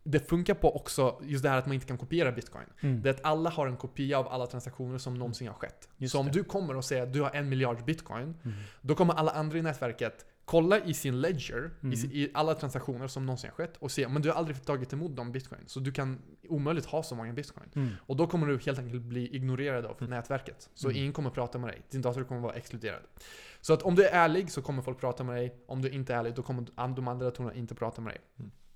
det 0.03 0.19
funkar 0.29 0.53
på 0.53 0.75
också 0.75 1.19
just 1.23 1.43
det 1.43 1.49
här 1.49 1.57
att 1.57 1.65
man 1.65 1.73
inte 1.73 1.85
kan 1.87 1.97
kopiera 1.97 2.31
bitcoin. 2.31 2.65
Mm. 2.81 3.01
Det 3.01 3.09
är 3.09 3.13
att 3.13 3.25
alla 3.25 3.49
har 3.49 3.67
en 3.67 3.77
kopia 3.77 4.19
av 4.19 4.27
alla 4.27 4.47
transaktioner 4.47 4.97
som 4.97 5.13
någonsin 5.13 5.47
har 5.47 5.53
skett. 5.55 5.89
Just 5.97 6.11
så 6.11 6.19
om 6.19 6.25
det. 6.25 6.31
du 6.31 6.43
kommer 6.43 6.75
och 6.77 6.85
säger 6.85 7.03
att 7.03 7.13
du 7.13 7.21
har 7.21 7.31
en 7.31 7.49
miljard 7.49 7.85
bitcoin, 7.85 8.35
Mm. 8.43 8.57
då 8.81 8.95
kommer 8.95 9.13
alla 9.13 9.31
andra 9.31 9.57
i 9.57 9.61
nätverket 9.61 10.25
kolla 10.45 10.79
i 10.79 10.93
sin 10.93 11.21
ledger, 11.21 11.71
Mm. 11.81 11.93
i, 11.93 11.95
i 12.23 12.31
alla 12.33 12.53
transaktioner 12.55 13.07
som 13.07 13.25
någonsin 13.25 13.49
har 13.49 13.55
skett 13.55 13.77
och 13.77 13.91
se 13.91 14.07
men 14.07 14.21
du 14.21 14.29
har 14.29 14.35
aldrig 14.35 14.65
tagit 14.65 14.93
emot 14.93 15.15
de 15.15 15.31
bitcoin. 15.31 15.61
Så 15.65 15.79
du 15.79 15.91
kan 15.91 16.19
omöjligt 16.49 16.85
ha 16.85 17.03
så 17.03 17.15
många 17.15 17.33
bitcoin. 17.33 17.69
Mm. 17.75 17.89
Och 18.05 18.15
då 18.15 18.27
kommer 18.27 18.47
du 18.47 18.57
helt 18.65 18.79
enkelt 18.79 19.01
bli 19.03 19.35
ignorerad 19.35 19.85
av 19.85 20.09
nätverket. 20.09 20.69
Så 20.73 20.87
Mm. 20.87 20.97
ingen 21.01 21.13
kommer 21.13 21.29
prata 21.29 21.57
med 21.57 21.69
dig. 21.69 21.81
Din 21.89 22.01
dator 22.01 22.23
kommer 22.23 22.41
vara 22.41 22.53
exkluderad. 22.53 23.01
Så 23.61 23.73
att 23.73 23.81
om 23.81 23.95
du 23.95 24.05
är 24.05 24.11
ärlig 24.11 24.51
så 24.51 24.61
kommer 24.61 24.81
folk 24.81 24.99
prata 24.99 25.23
med 25.23 25.35
dig. 25.35 25.55
Om 25.67 25.81
du 25.81 25.89
inte 25.89 26.13
är 26.13 26.17
ärlig 26.17 26.35
då 26.35 26.41
kommer 26.41 26.65
de 26.95 27.07
andra 27.07 27.25
datorerna 27.25 27.53
inte 27.53 27.75
prata 27.75 28.01
med 28.01 28.13
dig. 28.13 28.21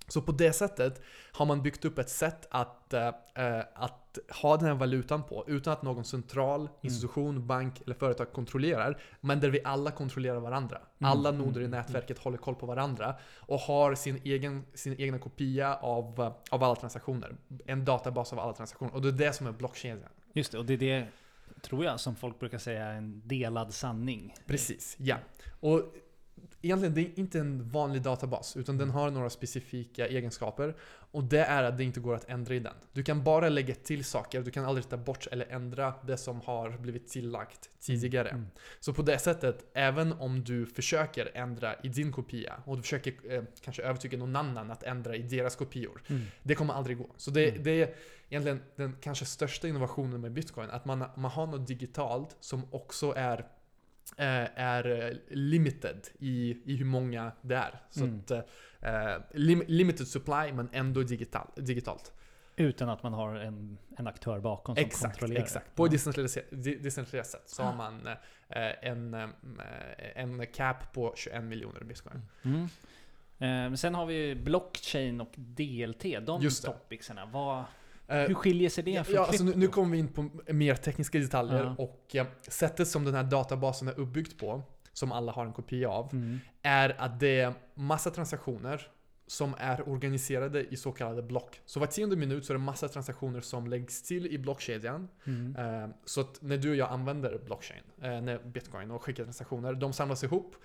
Mm. 0.03 0.09
Så 0.09 0.21
på 0.21 0.31
det 0.31 0.53
sättet 0.53 1.01
har 1.31 1.45
man 1.45 1.61
byggt 1.63 1.85
upp 1.85 1.97
ett 1.97 2.09
sätt 2.09 2.47
att, 2.51 2.93
eh, 2.93 3.09
att 3.73 4.17
ha 4.41 4.57
den 4.57 4.65
här 4.65 4.73
valutan 4.75 5.23
på 5.23 5.43
utan 5.47 5.73
att 5.73 5.81
någon 5.81 6.03
central 6.05 6.69
institution, 6.81 7.47
bank 7.47 7.81
eller 7.81 7.95
företag 7.95 8.33
kontrollerar. 8.33 9.01
Men 9.21 9.39
där 9.39 9.49
vi 9.49 9.61
alla 9.63 9.91
kontrollerar 9.91 10.39
varandra. 10.39 10.77
Mm. 10.77 11.11
Alla 11.11 11.31
noder 11.31 11.61
i 11.61 11.65
Mm. 11.65 11.71
nätverket 11.79 12.19
håller 12.19 12.37
koll 12.37 12.55
på 12.55 12.65
varandra 12.65 13.15
och 13.39 13.59
har 13.59 13.95
sin 13.95 14.21
egen, 14.23 14.65
sin 14.73 14.99
egna 14.99 15.19
kopia 15.19 15.75
av, 15.75 16.33
av 16.49 16.63
alla 16.63 16.75
transaktioner. 16.75 17.35
En 17.65 17.85
databas 17.85 18.33
av 18.33 18.39
alla 18.39 18.53
transaktioner. 18.53 18.93
Och 18.93 19.01
det 19.01 19.07
är 19.07 19.27
det 19.27 19.33
som 19.33 19.47
är 19.47 19.51
blockkedjan. 19.51 20.09
Just 20.33 20.51
det, 20.51 20.57
och 20.57 20.65
det 20.65 20.73
är 20.73 20.77
det, 20.77 21.07
tror 21.61 21.85
jag, 21.85 21.99
som 21.99 22.15
folk 22.15 22.39
brukar 22.39 22.57
säga 22.57 22.85
en 22.87 23.21
delad 23.25 23.73
sanning. 23.73 24.35
Precis, 24.47 24.95
ja. 24.99 25.17
Och 25.59 25.81
egentligen, 26.61 26.93
det 26.93 27.01
är 27.01 27.19
inte 27.19 27.39
en 27.39 27.69
vanlig 27.69 28.01
databas, 28.01 28.57
utan 28.57 28.75
Mm. 28.75 28.87
den 28.87 28.95
har 28.95 29.11
några 29.11 29.29
specifika 29.29 30.07
egenskaper. 30.07 30.75
Och 31.11 31.23
det 31.23 31.39
är 31.39 31.63
att 31.63 31.77
det 31.77 31.83
inte 31.83 31.99
går 31.99 32.15
att 32.15 32.29
ändra 32.29 32.55
i 32.55 32.59
den. 32.59 32.73
Du 32.93 33.03
kan 33.03 33.23
bara 33.23 33.49
lägga 33.49 33.75
till 33.75 34.03
saker, 34.05 34.41
du 34.41 34.51
kan 34.51 34.65
aldrig 34.65 34.89
ta 34.89 34.97
bort 34.97 35.27
eller 35.31 35.45
ändra 35.45 35.93
det 36.07 36.17
som 36.17 36.41
har 36.41 36.69
blivit 36.77 37.07
tillagt 37.07 37.69
tidigare. 37.79 38.29
Mm. 38.29 38.45
Så 38.79 38.93
på 38.93 39.01
det 39.01 39.17
sättet, 39.19 39.65
även 39.73 40.13
om 40.13 40.43
du 40.43 40.65
försöker 40.65 41.31
ändra 41.33 41.75
i 41.83 41.87
din 41.87 42.11
kopia 42.11 42.53
och 42.65 42.75
du 42.77 42.81
försöker 42.81 43.13
eh, 43.33 43.43
kanske 43.61 43.83
övertyga 43.83 44.17
någon 44.17 44.35
annan 44.35 44.71
att 44.71 44.83
ändra 44.83 45.15
i 45.15 45.21
deras 45.21 45.55
kopior, 45.55 46.01
Mm. 46.07 46.21
det 46.43 46.55
kommer 46.55 46.73
aldrig 46.73 46.97
gå. 46.97 47.09
Så 47.17 47.31
det, 47.31 47.49
Mm. 47.49 47.63
det 47.63 47.71
är 47.81 47.93
egentligen 48.29 48.61
den 48.75 48.95
kanske 49.01 49.25
största 49.25 49.67
innovationen 49.67 50.21
med 50.21 50.31
Bitcoin. 50.31 50.69
Att 50.69 50.85
man, 50.85 51.03
man 51.15 51.31
har 51.31 51.47
något 51.47 51.67
digitalt 51.67 52.35
som 52.39 52.61
också 52.71 53.13
är, 53.15 53.45
är 54.17 55.09
eh, 55.11 55.17
limited 55.29 56.07
i, 56.19 56.57
i 56.65 56.75
hur 56.75 56.85
många 56.85 57.31
det 57.41 57.55
är. 57.55 57.81
Så 57.89 58.03
Mm. 58.03 58.19
att, 58.19 58.31
eh, 58.81 59.15
lim, 59.33 59.63
limited 59.67 60.07
supply 60.07 60.51
men 60.53 60.69
ändå 60.73 61.03
digital, 61.03 61.47
digitalt. 61.55 62.13
Utan 62.55 62.89
att 62.89 63.03
man 63.03 63.13
har 63.13 63.35
en, 63.35 63.77
en 63.97 64.07
aktör 64.07 64.39
bakom 64.39 64.75
som 64.75 64.85
Exakt, 64.85 65.13
kontrollerar. 65.19 65.43
exakt. 65.43 65.75
På 65.75 65.85
Ja. 65.87 65.91
decentraliserat, 65.91 66.45
de- 66.49 66.75
decentraliserat 66.77 67.27
sätt 67.27 67.49
så 67.49 67.63
har 67.63 67.75
man 67.75 68.07
eh, 68.07 68.87
en, 68.89 69.13
eh, 69.13 69.27
en 70.15 70.47
cap 70.47 70.93
på 70.93 71.13
21 71.17 71.43
miljoner 71.43 71.83
bitcoin. 71.83 72.21
Mm. 72.43 72.61
Eh, 72.63 72.69
Men 73.39 73.77
sen 73.77 73.95
har 73.95 74.05
vi 74.05 74.35
blockchain 74.35 75.21
och 75.21 75.31
DLT, 75.35 76.19
de 76.19 76.49
topicserna. 76.65 77.25
Vad, 77.25 77.57
Eh, 77.59 77.65
hur 78.07 78.33
skiljer 78.33 78.69
sig 78.69 78.83
det 78.83 79.03
från 79.03 79.15
ja, 79.15 79.25
alltså 79.25 79.43
nu, 79.43 79.53
nu 79.55 79.67
kommer 79.67 79.91
vi 79.91 79.97
in 79.97 80.07
på 80.07 80.29
mer 80.47 80.75
tekniska 80.75 81.19
detaljer 81.19 81.63
Ja. 81.77 81.83
och 81.83 82.15
eh, 82.15 82.25
sättet 82.47 82.87
som 82.87 83.05
den 83.05 83.13
här 83.15 83.23
databasen 83.23 83.87
är 83.87 83.99
uppbyggd 83.99 84.39
på, 84.39 84.61
som 84.93 85.11
alla 85.11 85.31
har 85.31 85.45
en 85.45 85.53
kopia 85.53 85.89
av, 85.89 86.09
Mm. 86.13 86.39
är 86.61 86.95
att 87.01 87.19
det 87.19 87.39
är 87.39 87.53
massa 87.75 88.09
transaktioner 88.11 88.87
som 89.27 89.53
är 89.57 89.89
organiserade 89.89 90.65
i 90.73 90.75
så 90.77 90.91
kallade 90.91 91.21
block. 91.21 91.61
Så 91.65 91.79
var 91.79 91.87
tionde 91.87 92.15
minut 92.15 92.45
så 92.45 92.53
är 92.53 92.57
det 92.57 92.63
massa 92.63 92.87
transaktioner 92.87 93.41
som 93.41 93.67
läggs 93.67 94.03
till 94.03 94.27
i 94.27 94.37
blockkedjan. 94.37 95.07
Mm. 95.25 95.55
Eh, 95.55 95.89
Så 96.05 96.21
att 96.21 96.41
när 96.41 96.57
du 96.57 96.69
och 96.69 96.75
jag 96.75 96.89
använder 96.91 97.39
blockchain, 97.45 97.83
eh, 98.01 98.21
när 98.21 98.39
bitcoin 98.43 98.91
och 98.91 99.03
skickar 99.03 99.23
transaktioner, 99.23 99.73
de 99.73 99.93
samlas 99.93 100.23
ihop, 100.23 100.55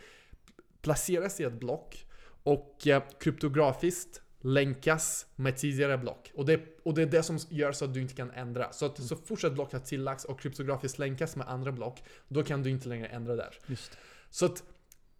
placeras 0.83 1.41
i 1.41 1.45
ett 1.45 1.53
block 1.61 2.07
och 2.43 2.87
eh, 2.87 3.03
kryptografiskt 3.21 4.23
länkas 4.41 5.27
med 5.37 5.57
tidigare 5.57 5.99
block. 5.99 6.33
Och 6.35 6.47
det, 6.47 6.61
och 6.83 6.95
det 6.95 7.03
är 7.03 7.07
det 7.07 7.23
som 7.23 7.39
gör 7.49 7.73
så 7.73 7.85
att 7.85 7.95
du 7.95 8.01
inte 8.01 8.15
kan 8.15 8.31
ändra. 8.31 8.73
Så 8.73 8.87
att 8.87 9.03
så 9.03 9.17
fort 9.17 9.45
ett 9.45 9.53
block 9.53 9.73
har 9.73 9.81
tillagts 9.81 10.25
och 10.25 10.41
kryptografiskt 10.41 10.99
länkas 10.99 11.37
med 11.37 11.49
andra 11.49 11.73
block, 11.73 12.03
då 12.29 12.43
kan 12.43 12.63
du 12.63 12.71
inte 12.71 12.89
längre 12.89 13.07
ändra 13.07 13.37
där. 13.37 13.59
Just. 13.67 13.99
Så 14.31 14.47
att 14.47 14.65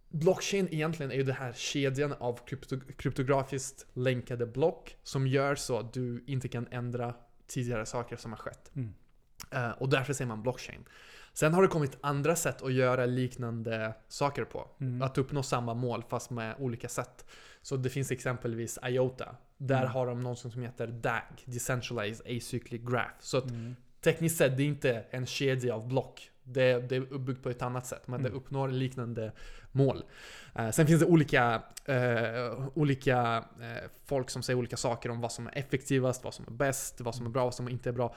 blockchain 0.09 0.67
egentligen 0.71 1.11
är 1.11 1.15
ju 1.15 1.23
den 1.23 1.35
här 1.35 1.53
kedjan 1.53 2.13
av 2.13 2.39
krypto, 2.45 2.79
kryptografiskt 2.97 3.85
länkade 3.93 4.45
block 4.45 4.95
som 5.03 5.27
gör 5.27 5.55
så 5.55 5.77
att 5.79 5.93
du 5.93 6.23
inte 6.27 6.47
kan 6.47 6.67
ändra 6.71 7.15
tidigare 7.47 7.85
saker 7.85 8.15
som 8.15 8.31
har 8.31 8.37
skett. 8.37 8.71
Mm. 8.75 8.93
Eh, 9.51 9.69
och 9.71 9.89
därför 9.89 10.13
säger 10.13 10.27
man 10.27 10.41
blockchain. 10.43 10.85
Sen 11.33 11.53
har 11.53 11.61
det 11.61 11.67
kommit 11.67 11.97
andra 12.01 12.35
sätt 12.35 12.61
att 12.61 12.73
göra 12.73 13.05
liknande 13.05 13.93
saker 14.07 14.43
på. 14.45 14.67
Mm. 14.81 15.01
Att 15.01 15.17
uppnå 15.17 15.43
samma 15.43 15.73
mål 15.73 16.03
fast 16.09 16.29
med 16.29 16.55
olika 16.59 16.89
sätt. 16.89 17.25
Så 17.61 17.77
det 17.77 17.89
finns 17.89 18.11
exempelvis 18.11 18.79
IOTA. 18.83 19.35
Där 19.57 19.79
Mm. 19.81 19.91
har 19.91 20.07
de 20.07 20.19
något 20.21 20.39
som 20.39 20.61
heter 20.61 20.87
DAG, 20.87 21.21
Decentralized 21.45 22.37
Acyclic 22.37 22.81
Graph. 22.81 23.13
Så 23.19 23.37
att 23.37 23.49
Mm. 23.49 23.75
tekniskt 24.01 24.37
sett, 24.37 24.57
det 24.57 24.63
är 24.63 24.67
inte 24.67 25.03
en 25.11 25.25
kedja 25.25 25.75
av 25.75 25.87
block. 25.87 26.31
Det, 26.43 26.79
det 26.89 26.95
är 26.95 27.13
uppbyggt 27.13 27.43
på 27.43 27.49
ett 27.49 27.61
annat 27.61 27.85
sätt, 27.85 28.07
men 28.07 28.19
Mm. 28.19 28.31
det 28.31 28.37
uppnår 28.37 28.67
liknande 28.69 29.31
mål. 29.71 30.03
Eh, 30.55 30.69
sen 30.71 30.87
finns 30.87 30.99
det 30.99 31.05
olika, 31.05 31.61
eh, 31.85 32.67
olika 32.73 33.43
eh, 33.61 33.89
folk 34.05 34.29
som 34.29 34.43
säger 34.43 34.57
olika 34.59 34.77
saker 34.77 35.09
om 35.11 35.21
vad 35.21 35.31
som 35.31 35.47
är 35.47 35.57
effektivast, 35.57 36.23
vad 36.23 36.33
som 36.33 36.45
är 36.47 36.51
bäst, 36.51 37.01
vad 37.01 37.15
som 37.15 37.25
är 37.25 37.29
bra, 37.29 37.43
vad 37.43 37.53
som 37.55 37.69
inte 37.69 37.89
är 37.89 37.93
bra. 37.93 38.15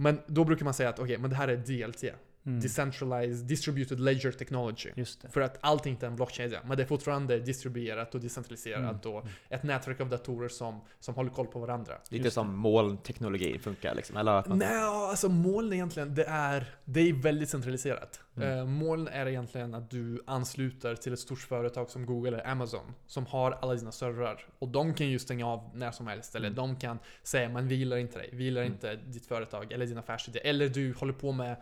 Men 0.00 0.20
då 0.26 0.44
brukar 0.44 0.64
man 0.64 0.74
säga 0.74 0.88
att 0.88 0.98
okej, 0.98 1.18
men 1.18 1.30
det 1.30 1.36
här 1.36 1.48
är 1.48 1.56
DLT. 1.56 2.04
Mm. 2.50 2.60
Decentralized 2.60 3.46
Distributed 3.46 4.00
Ledger 4.00 4.32
Technology. 4.32 4.90
Just 4.96 5.22
det. 5.22 5.28
För 5.28 5.40
att 5.40 5.58
allt 5.60 5.86
inte 5.86 6.06
är 6.06 6.10
en 6.10 6.16
blockkedja, 6.16 6.60
men 6.66 6.76
det 6.76 6.82
är 6.82 6.86
fortfarande 6.86 7.38
distribuerat 7.40 8.14
och 8.14 8.20
decentraliserat 8.20 9.04
Mm. 9.04 9.16
och 9.16 9.26
ett 9.48 9.62
nätverk 9.62 10.00
av 10.00 10.08
datorer 10.08 10.48
som, 10.48 10.80
som 11.00 11.14
håller 11.14 11.30
koll 11.30 11.46
på 11.46 11.58
varandra. 11.60 11.94
Lite 12.08 12.24
Just 12.24 12.34
som 12.34 12.56
molnteknologi 12.56 13.58
funkar 13.58 13.94
liksom, 13.94 14.16
eller 14.16 14.32
att 14.32 14.48
man... 14.48 14.58
Nej, 14.58 14.82
alltså 14.82 15.28
moln 15.28 15.72
egentligen, 15.72 16.14
det 16.14 16.24
är, 16.24 16.74
det 16.84 17.00
är 17.00 17.12
väldigt 17.12 17.48
centraliserat. 17.48 18.20
Mm. 18.36 18.58
Eh, 18.58 18.66
moln 18.66 19.08
är 19.08 19.26
egentligen 19.26 19.74
att 19.74 19.90
du 19.90 20.22
ansluter 20.26 20.94
till 20.94 21.12
ett 21.12 21.18
stort 21.18 21.38
företag 21.38 21.90
som 21.90 22.06
Google 22.06 22.28
eller 22.28 22.46
Amazon, 22.50 22.92
som 23.06 23.26
har 23.26 23.52
alla 23.52 23.74
dina 23.74 23.92
servrar. 23.92 24.46
Och 24.58 24.68
de 24.68 24.94
kan 24.94 25.06
ju 25.08 25.18
stänga 25.18 25.46
av 25.46 25.70
när 25.74 25.90
som 25.90 26.06
helst, 26.06 26.34
eller 26.34 26.46
Mm. 26.48 26.56
de 26.56 26.76
kan 26.76 26.98
säga 27.22 27.48
man 27.48 27.68
vi 27.68 27.74
gillar 27.74 27.96
inte 27.96 28.18
dig, 28.18 28.30
vi 28.32 28.44
gillar 28.44 28.60
Mm. 28.62 28.72
inte 28.72 28.96
ditt 28.96 29.26
företag 29.26 29.72
eller 29.72 29.86
din 29.86 29.98
affärsidé. 29.98 30.38
Eller 30.48 30.68
du 30.68 30.94
håller 30.94 31.12
på 31.12 31.32
med 31.32 31.56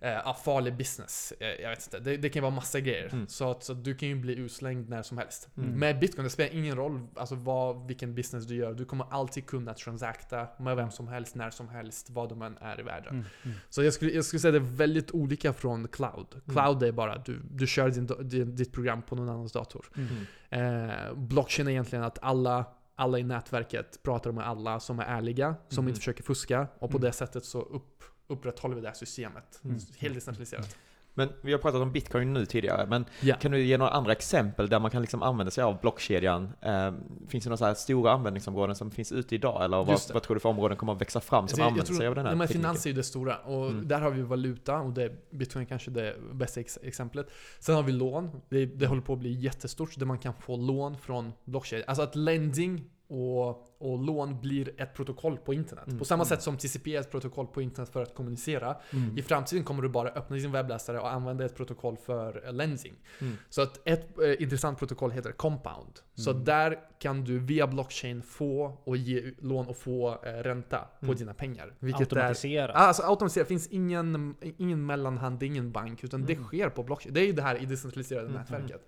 ja, 0.00 0.36
farlig 0.44 0.76
business. 0.76 1.32
Eh, 1.40 1.48
jag 1.48 1.70
vet 1.70 1.86
inte, 1.86 1.98
det, 2.00 2.16
det 2.16 2.28
kan 2.28 2.42
vara 2.42 2.54
massa 2.54 2.80
grejer. 2.80 3.08
Mm. 3.12 3.28
Så, 3.28 3.50
att, 3.50 3.64
så 3.64 3.72
att 3.72 3.84
du 3.84 3.94
kan 3.94 4.08
ju 4.08 4.14
bli 4.14 4.34
utslängd 4.34 4.88
när 4.88 5.02
som 5.02 5.18
helst. 5.18 5.48
Mm. 5.56 5.78
Med 5.78 5.98
bitcoin, 5.98 6.24
det 6.24 6.30
spelar 6.30 6.54
ingen 6.54 6.76
roll 6.76 7.06
alltså 7.14 7.34
vad, 7.34 7.86
vilken 7.86 8.14
business 8.14 8.46
du 8.46 8.54
gör. 8.56 8.74
Du 8.74 8.84
kommer 8.84 9.06
alltid 9.10 9.46
kunna 9.46 9.74
transakta 9.74 10.46
med 10.58 10.76
vem 10.76 10.90
som 10.90 11.08
helst, 11.08 11.34
när 11.34 11.50
som 11.50 11.68
helst, 11.68 12.10
vad 12.10 12.28
de 12.28 12.42
än 12.42 12.58
är 12.60 12.80
i 12.80 12.82
världen. 12.82 13.14
Mm. 13.14 13.24
Mm. 13.44 13.56
Så 13.70 13.82
jag 13.82 13.92
skulle, 13.92 14.12
jag 14.12 14.24
skulle 14.24 14.40
säga 14.40 14.52
det 14.52 14.58
är 14.58 14.76
väldigt 14.76 15.10
olika 15.10 15.52
från 15.52 15.88
cloud. 15.88 16.26
Cloud 16.52 16.82
är 16.82 16.92
bara 16.92 17.12
att 17.12 17.24
du, 17.24 17.40
du 17.50 17.66
kör 17.66 17.90
din, 17.90 18.08
din, 18.28 18.56
ditt 18.56 18.72
program 18.72 19.02
på 19.02 19.16
någon 19.16 19.28
annans 19.28 19.52
dator. 19.52 19.86
Mm. 19.96 20.26
Eh, 20.50 21.14
blockchain 21.14 21.68
är 21.68 21.72
egentligen 21.72 22.04
att 22.04 22.18
alla, 22.22 22.64
alla 22.96 23.18
i 23.18 23.22
nätverket 23.22 24.02
pratar 24.02 24.32
med 24.32 24.46
alla 24.46 24.80
som 24.80 24.98
är 24.98 25.04
ärliga, 25.04 25.54
som 25.68 25.88
inte 25.88 26.00
försöker 26.00 26.22
fuska. 26.22 26.66
Och 26.78 26.90
på 26.90 26.96
Mm. 26.96 27.00
det 27.00 27.12
sättet 27.12 27.44
så 27.44 27.60
upp, 27.62 28.04
upprätthåller 28.28 28.74
vi 28.74 28.80
det 28.80 28.88
här 28.88 28.94
systemet. 28.94 29.60
Mm. 29.64 29.76
Helt 29.98 30.14
decentraliserat. 30.14 30.76
Men 31.18 31.28
vi 31.42 31.52
har 31.52 31.58
pratat 31.58 31.80
om 31.80 31.92
bitcoin 31.92 32.32
nu 32.32 32.46
tidigare, 32.46 32.86
men 32.86 33.04
Ja. 33.20 33.36
kan 33.36 33.50
du 33.52 33.62
ge 33.64 33.78
några 33.78 33.90
andra 33.90 34.12
exempel 34.12 34.68
där 34.68 34.80
man 34.80 34.90
kan 34.90 35.00
liksom 35.02 35.22
använda 35.22 35.50
sig 35.50 35.64
av 35.64 35.80
blockkedjan? 35.80 36.52
Eh, 36.60 36.92
finns 37.28 37.44
det 37.44 37.50
några 37.50 37.56
så 37.56 37.64
här 37.64 37.74
stora 37.74 38.12
användningsområden 38.12 38.76
som 38.76 38.90
finns 38.90 39.12
ute 39.12 39.34
idag? 39.34 39.64
Eller 39.64 39.76
vad, 39.76 40.00
vad 40.12 40.22
tror 40.22 40.34
du 40.34 40.40
för 40.40 40.48
områden 40.48 40.76
kommer 40.76 40.92
att 40.92 41.00
växa 41.00 41.20
fram 41.20 41.38
som 41.38 41.42
Alltså, 41.42 41.56
jag- 41.60 41.64
jag 41.64 41.68
använder 41.70 41.86
tror- 41.86 41.96
sig 41.96 42.06
av 42.06 42.14
den 42.14 42.26
här 42.26 42.34
men 42.34 42.46
tekniken? 42.46 42.62
Finans 42.62 42.86
är 42.86 42.90
ju 42.90 42.96
det 42.96 43.02
stora 43.02 43.36
och 43.38 43.66
Mm. 43.70 43.88
där 43.88 44.00
har 44.00 44.10
vi 44.10 44.22
valuta 44.22 44.78
och 44.80 44.92
det 44.92 45.02
är 45.04 45.16
bitcoin 45.30 45.66
kanske 45.66 45.90
det 45.90 46.16
bästa 46.32 46.60
ex 46.60 46.78
exemplet. 46.82 47.30
Sen 47.58 47.74
har 47.74 47.82
vi 47.82 47.92
lån. 47.92 48.30
Det, 48.48 48.66
det 48.66 48.86
håller 48.86 49.02
på 49.02 49.12
att 49.12 49.18
bli 49.18 49.32
jättestort 49.32 49.98
där 49.98 50.06
man 50.06 50.18
kan 50.18 50.34
få 50.34 50.56
lån 50.56 50.98
från 50.98 51.32
blockkedjan. 51.44 51.84
Alltså 51.88 52.02
att 52.02 52.16
lending 52.16 52.84
och, 53.08 53.48
och 53.78 53.98
lån 54.04 54.40
blir 54.40 54.80
ett 54.80 54.94
protokoll 54.94 55.36
på 55.38 55.54
internet. 55.54 55.86
Mm. 55.86 55.98
På 55.98 56.04
samma 56.04 56.24
sätt 56.24 56.42
som 56.42 56.56
TCP 56.56 56.96
är 56.96 57.00
ett 57.00 57.10
protokoll 57.10 57.46
på 57.46 57.62
internet 57.62 57.88
för 57.92 58.02
att 58.02 58.14
kommunicera. 58.14 58.76
Mm. 58.92 59.18
I 59.18 59.22
framtiden 59.22 59.64
kommer 59.64 59.82
du 59.82 59.88
bara 59.88 60.08
öppna 60.08 60.36
din 60.36 60.52
webbläsare 60.52 61.00
och 61.00 61.12
använda 61.12 61.44
ett 61.44 61.56
protokoll 61.56 61.96
för 61.96 62.52
lensing. 62.52 62.94
Mm. 63.20 63.36
Så 63.48 63.62
att 63.62 63.88
ett 63.88 64.18
eh, 64.18 64.42
intressant 64.42 64.78
protokoll 64.78 65.10
heter 65.10 65.32
Compound. 65.32 66.00
Så 66.14 66.30
Mm. 66.30 66.44
där 66.44 66.78
kan 66.98 67.24
du 67.24 67.38
via 67.38 67.66
blockchain 67.66 68.22
få 68.22 68.78
och 68.84 68.96
ge 68.96 69.32
lån 69.38 69.66
och 69.66 69.76
få 69.76 70.18
eh, 70.24 70.32
ränta 70.32 70.78
på 71.00 71.06
Mm. 71.06 71.16
dina 71.16 71.34
pengar. 71.34 71.74
Vilket 71.78 72.12
är 72.12 72.16
Automatiserat. 72.16 72.76
Alltså 72.76 73.02
automatiserat, 73.02 73.48
finns 73.48 73.66
ingen, 73.68 74.34
ingen 74.40 74.86
mellanhand, 74.86 75.42
är 75.42 75.46
ingen 75.46 75.72
bank, 75.72 76.04
utan 76.04 76.26
det 76.26 76.32
Mm. 76.32 76.44
sker 76.44 76.68
på 76.68 76.82
blockchain. 76.82 77.14
Det 77.14 77.20
är 77.20 77.26
ju 77.26 77.32
det 77.32 77.42
här 77.42 77.62
i 77.62 77.66
decentraliserade 77.66 78.26
Mm. 78.28 78.40
nätverket. 78.40 78.86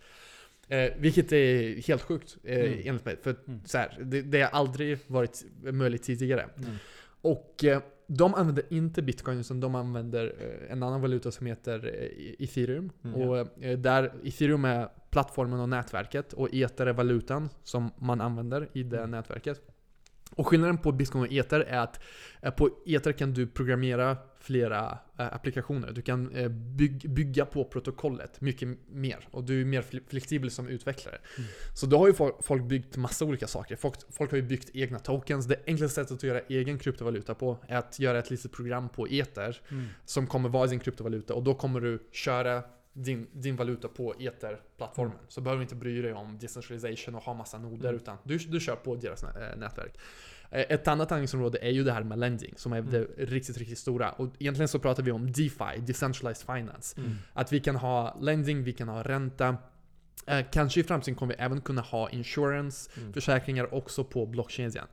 Eh, 0.69 0.93
vilket 0.99 1.33
är 1.33 1.83
helt 1.89 2.03
sjukt, 2.03 2.37
eh, 2.45 2.59
Mm. 2.61 2.79
enligt 2.85 3.05
mig. 3.05 3.17
För 3.23 3.37
Mm. 3.47 3.61
så 3.65 3.79
här, 3.79 3.99
det, 4.05 4.23
det 4.23 4.41
har 4.43 4.49
aldrig 4.51 4.99
varit 5.07 5.45
möjligt 5.63 6.03
tidigare. 6.03 6.49
Mm. 6.59 6.71
Och 7.21 7.65
eh, 7.65 7.81
de 8.07 8.35
använder 8.35 8.65
inte 8.71 9.03
bitcoin, 9.03 9.39
utan 9.41 9.61
de 9.61 9.75
använder 9.75 10.35
eh, 10.41 10.73
en 10.73 10.83
annan 10.83 11.01
valuta 11.01 11.31
som 11.31 11.47
heter 11.47 11.87
eh, 11.87 12.45
ethereum. 12.45 12.91
Mm. 13.05 13.21
Och 13.21 13.65
eh, 13.65 13.79
där 13.79 14.13
ethereum 14.25 14.65
är 14.65 14.89
plattformen 15.11 15.61
och 15.61 15.69
nätverket, 15.69 16.33
och 16.33 16.49
ether 16.55 16.87
är 16.87 16.93
valutan 16.93 17.49
som 17.63 17.91
man 17.99 18.21
använder 18.21 18.69
i 18.73 18.83
det 18.83 18.99
Mm. 18.99 19.11
nätverket. 19.11 19.61
Och 20.35 20.47
skillnaden 20.47 20.79
på 20.79 20.93
bitcoin 20.93 21.25
och 21.25 21.33
ether 21.33 21.61
är 21.61 21.79
att 21.79 22.01
på 22.57 22.71
ether 22.87 23.13
kan 23.13 23.33
du 23.35 23.47
programmera 23.47 24.17
flera 24.41 24.99
eh, 25.19 25.27
applikationer. 25.35 25.93
Du 25.93 26.03
kan 26.03 26.35
eh, 26.37 26.49
byg, 26.49 27.11
bygga 27.11 27.45
på 27.47 27.65
protokollet 27.65 28.41
mycket 28.41 28.69
mer. 28.89 29.29
Och 29.31 29.45
du 29.45 29.61
är 29.61 29.65
mer 29.65 29.83
fl- 29.83 30.03
flexibel 30.09 30.51
som 30.51 30.69
utvecklare. 30.69 31.19
Mm. 31.39 31.49
Så 31.75 31.87
då 31.87 31.99
har 31.99 32.07
ju 32.07 32.15
folk, 32.43 32.63
byggt 32.65 32.97
massa 32.97 33.25
olika 33.25 33.47
saker. 33.47 33.77
Folk, 33.77 33.97
folk 34.11 34.31
har 34.31 34.37
ju 34.37 34.43
byggt 34.43 34.71
egna 34.75 34.99
tokens. 34.99 35.47
Det 35.47 35.57
enklaste 35.67 35.95
sättet 35.95 36.13
att 36.17 36.23
göra 36.23 36.41
egen 36.49 36.79
kryptovaluta 36.79 37.35
på 37.35 37.59
är 37.69 37.77
att 37.77 37.99
göra 37.99 38.19
ett 38.19 38.31
litet 38.31 38.53
program 38.53 38.89
på 38.89 39.07
ether 39.07 39.61
Mm. 39.71 39.87
som 40.05 40.27
kommer 40.27 40.49
vara 40.49 40.67
din 40.67 40.81
kryptovaluta. 40.81 41.35
Och 41.35 41.43
då 41.43 41.55
kommer 41.55 41.81
du 41.81 41.99
köra 42.13 42.63
din, 42.93 43.27
din 43.33 43.57
valuta 43.57 43.89
på 43.89 44.15
ether-plattformen. 44.19 45.13
Mm. 45.13 45.25
Så 45.29 45.41
behöver 45.41 45.59
du 45.59 45.63
inte 45.63 45.75
bry 45.75 46.03
dig 46.03 46.13
om 46.13 46.39
decentralization 46.39 47.15
och 47.15 47.23
ha 47.23 47.35
massa 47.35 47.59
noder, 47.59 47.89
Mm. 47.89 47.97
utan 48.01 48.17
du, 48.25 48.39
du 48.39 48.61
kör 48.61 48.77
på 48.77 48.95
deras 48.97 49.23
eh, 49.23 49.57
nätverk. 49.59 49.99
Eh, 50.51 50.61
Ett 50.69 50.89
annat 50.89 51.13
användningsområde 51.13 51.59
är 51.59 51.71
ju 51.71 51.85
det 51.85 51.93
här 51.93 52.03
med 52.03 52.19
lending, 52.19 52.55
som 52.57 52.73
är 52.73 52.79
Mm. 52.79 52.91
det 52.91 53.01
riktigt, 53.25 53.59
riktigt 53.59 53.79
stora. 53.79 54.11
Och 54.13 54.29
egentligen 54.39 54.69
så 54.69 54.79
pratar 54.79 55.03
vi 55.03 55.11
om 55.13 55.33
DeFi, 55.33 55.81
Decentralized 55.87 56.47
Finance. 56.47 57.01
Mm. 57.01 57.15
Att 57.33 57.53
vi 57.53 57.61
kan 57.61 57.77
ha 57.77 58.19
lending, 58.21 58.63
vi 58.65 58.73
kan 58.73 58.89
ha 58.89 59.03
ränta. 59.03 59.57
Eh, 60.27 60.47
kanske 60.53 60.81
i 60.81 60.83
framtiden 60.85 61.15
kommer 61.15 61.35
vi 61.37 61.43
även 61.43 61.61
kunna 61.61 61.81
ha 61.83 62.11
insurance, 62.11 62.91
Mm. 62.97 63.13
försäkringar 63.13 63.75
också 63.75 64.05
på 64.05 64.27
blockkedjan. 64.27 64.87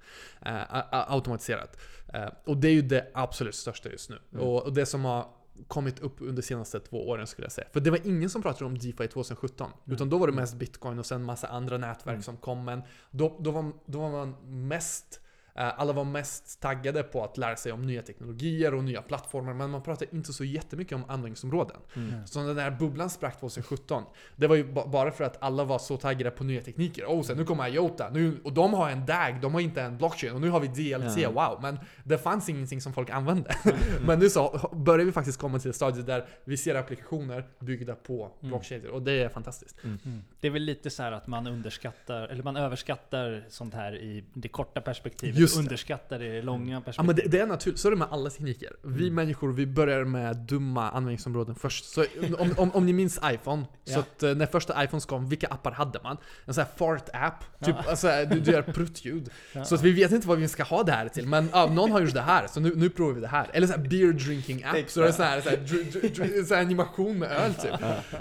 Eh, 0.46 0.62
automatiserat. 0.92 1.78
Eh, 2.14 2.30
och 2.46 2.58
det 2.58 2.68
är 2.68 2.72
ju 2.74 2.82
det 2.82 3.12
absolut 3.14 3.56
största 3.56 3.90
just 3.90 4.10
nu. 4.10 4.20
Mm. 4.34 4.44
Och, 4.48 4.64
och 4.64 4.74
det 4.74 4.86
som 4.86 5.06
har 5.06 5.28
kommit 5.68 6.00
upp 6.00 6.22
under 6.22 6.34
de 6.34 6.42
senaste 6.42 6.80
två 6.80 7.08
åren 7.10 7.28
skulle 7.28 7.46
jag 7.46 7.52
säga. 7.52 7.68
För 7.74 7.80
det 7.80 7.92
var 7.92 8.00
ingen 8.08 8.30
som 8.30 8.42
pratade 8.42 8.66
om 8.66 8.78
DeFi 8.78 9.08
2017. 9.08 9.72
Utan 9.86 10.10
då 10.10 10.18
var 10.18 10.28
det 10.28 10.34
mest 10.34 10.56
bitcoin 10.56 11.00
och 11.00 11.06
sen 11.06 11.24
massa 11.24 11.48
andra 11.48 11.78
nätverk 11.78 12.14
Mm. 12.14 12.24
som 12.24 12.38
kom. 12.38 12.66
Men 12.66 12.82
då, 13.12 13.38
då, 13.42 13.52
var, 13.52 13.72
då 13.86 14.00
var 14.00 14.12
man 14.12 14.36
mest 14.68 15.22
alla 15.56 15.94
var 15.94 16.04
mest 16.04 16.62
taggade 16.62 17.04
på 17.04 17.24
att 17.24 17.38
lära 17.38 17.56
sig 17.56 17.72
om 17.72 17.82
nya 17.82 18.02
teknologier 18.02 18.74
och 18.74 18.84
nya 18.84 19.02
plattformar, 19.02 19.54
men 19.54 19.70
man 19.70 19.82
pratade 19.84 20.16
inte 20.16 20.34
så 20.34 20.44
jättemycket 20.44 20.94
om 20.96 21.04
användningsområden. 21.08 21.78
Mm. 21.96 22.28
Så 22.28 22.40
när 22.40 22.48
den 22.48 22.56
där 22.56 22.72
bubblan 22.72 23.10
sprack 23.10 23.40
2017, 23.40 24.04
det 24.36 24.48
var 24.48 24.56
ju 24.56 24.64
ba- 24.74 24.88
bara 24.88 25.12
för 25.12 25.24
att 25.24 25.44
alla 25.44 25.64
var 25.64 25.80
så 25.80 25.98
taggade 25.98 26.32
på 26.32 26.44
nya 26.44 26.62
tekniker. 26.62 27.06
Och 27.06 27.26
sen 27.26 27.38
nu 27.38 27.46
kommer 27.46 27.68
IOTA, 27.70 28.10
nu, 28.10 28.38
och 28.44 28.54
de 28.54 28.74
har 28.74 28.90
en 28.90 29.06
DAG, 29.06 29.42
de 29.42 29.54
har 29.54 29.62
inte 29.62 29.82
en 29.82 29.98
blockchain, 29.98 30.34
och 30.34 30.42
nu 30.42 30.50
har 30.50 30.60
vi 30.60 30.68
DLT, 30.68 31.18
Ja. 31.22 31.32
wow. 31.32 31.60
Men 31.62 31.80
det 32.04 32.18
fanns 32.18 32.50
ingenting 32.50 32.82
som 32.82 32.94
folk 32.94 33.10
använde. 33.10 33.56
men 34.06 34.20
nu 34.20 34.30
så 34.30 34.70
börjar 34.74 35.06
vi 35.06 35.12
faktiskt 35.12 35.40
komma 35.40 35.60
till 35.60 35.70
ett 35.70 35.76
stadie 35.76 36.04
där 36.04 36.26
vi 36.44 36.58
ser 36.58 36.76
applikationer 36.76 37.48
byggda 37.60 37.96
på 37.96 38.16
Mm. 38.26 38.50
blockchainer, 38.50 38.90
och 38.90 39.02
det 39.02 39.12
är 39.12 39.30
fantastiskt. 39.30 39.84
Mm. 39.84 40.24
Det 40.40 40.48
är 40.48 40.52
väl 40.52 40.62
lite 40.62 40.90
så 40.90 41.04
här 41.04 41.12
att 41.12 41.28
man 41.28 41.48
underskattar, 41.48 42.28
eller 42.28 42.44
man 42.44 42.58
överskattar 42.58 43.46
sånt 43.50 43.74
här 43.74 43.96
i 43.96 44.24
det 44.34 44.48
korta 44.48 44.82
perspektivet. 44.82 45.36
Just 45.46 45.58
underskattar 45.60 46.20
det 46.20 46.42
långa 46.42 46.74
Ja 46.74 46.82
perspektivet. 46.82 47.06
men 47.24 47.32
det, 47.32 47.38
det 47.38 47.44
är 47.44 47.48
naturligt, 47.48 47.80
så 47.80 47.88
är 47.88 47.92
det 47.92 47.98
med 47.98 48.08
alla 48.12 48.30
tekniker. 48.30 48.70
Vi 48.84 49.04
Mm. 49.04 49.16
människor, 49.16 49.54
vi 49.54 49.66
börjar 49.68 50.04
med 50.04 50.36
dumma 50.38 50.90
användningsområden 50.90 51.56
först. 51.56 51.86
Så 51.86 52.06
om, 52.40 52.54
om, 52.58 52.72
om 52.72 52.86
ni 52.86 52.94
minns 52.94 53.20
iPhone, 53.26 53.66
så 53.84 53.94
Ja. 53.94 54.00
att 54.00 54.24
eh, 54.24 54.36
när 54.36 54.46
första 54.46 54.84
iPhones 54.84 55.06
kom, 55.06 55.30
vilka 55.30 55.48
appar 55.48 55.72
hade 55.72 56.00
man? 56.04 56.18
En 56.46 56.54
sån 56.54 56.64
här 56.64 56.72
fart-app, 56.78 57.40
typ, 57.66 57.76
Ja. 57.78 57.90
alltså, 57.90 58.08
du, 58.32 58.40
du 58.40 58.52
gör 58.52 58.62
pruttljud. 58.62 59.30
Ja. 59.54 59.66
Så 59.66 59.76
att 59.76 59.82
vi 59.82 59.92
vet 59.92 60.12
inte 60.12 60.28
vad 60.28 60.38
vi 60.38 60.48
ska 60.48 60.64
ha 60.64 60.84
det 60.84 60.92
här 60.92 61.08
till, 61.10 61.28
men 61.28 61.50
ja, 61.54 61.66
någon 61.74 61.92
har 61.92 62.02
gjort 62.02 62.14
det 62.14 62.22
här, 62.22 62.48
så 62.48 62.60
nu, 62.60 62.74
nu 62.76 62.90
provar 62.90 63.14
vi 63.14 63.22
det 63.22 63.28
här. 63.28 63.50
Eller 63.54 63.68
så 63.68 63.74
här 63.74 63.80
beer 63.90 64.14
drinking 64.14 64.64
app, 64.64 64.90
så 64.90 65.02
är 65.02 65.06
det 65.06 65.14
så 65.14 65.24
här, 65.24 65.42
så 65.42 65.50
här, 65.50 65.58
dr, 65.58 66.00
dr, 66.00 66.08
dr, 66.24 66.44
så 66.44 66.54
här 66.56 66.62
animation 66.62 67.20
med 67.20 67.32
öl 67.32 67.54
typ. 67.54 67.72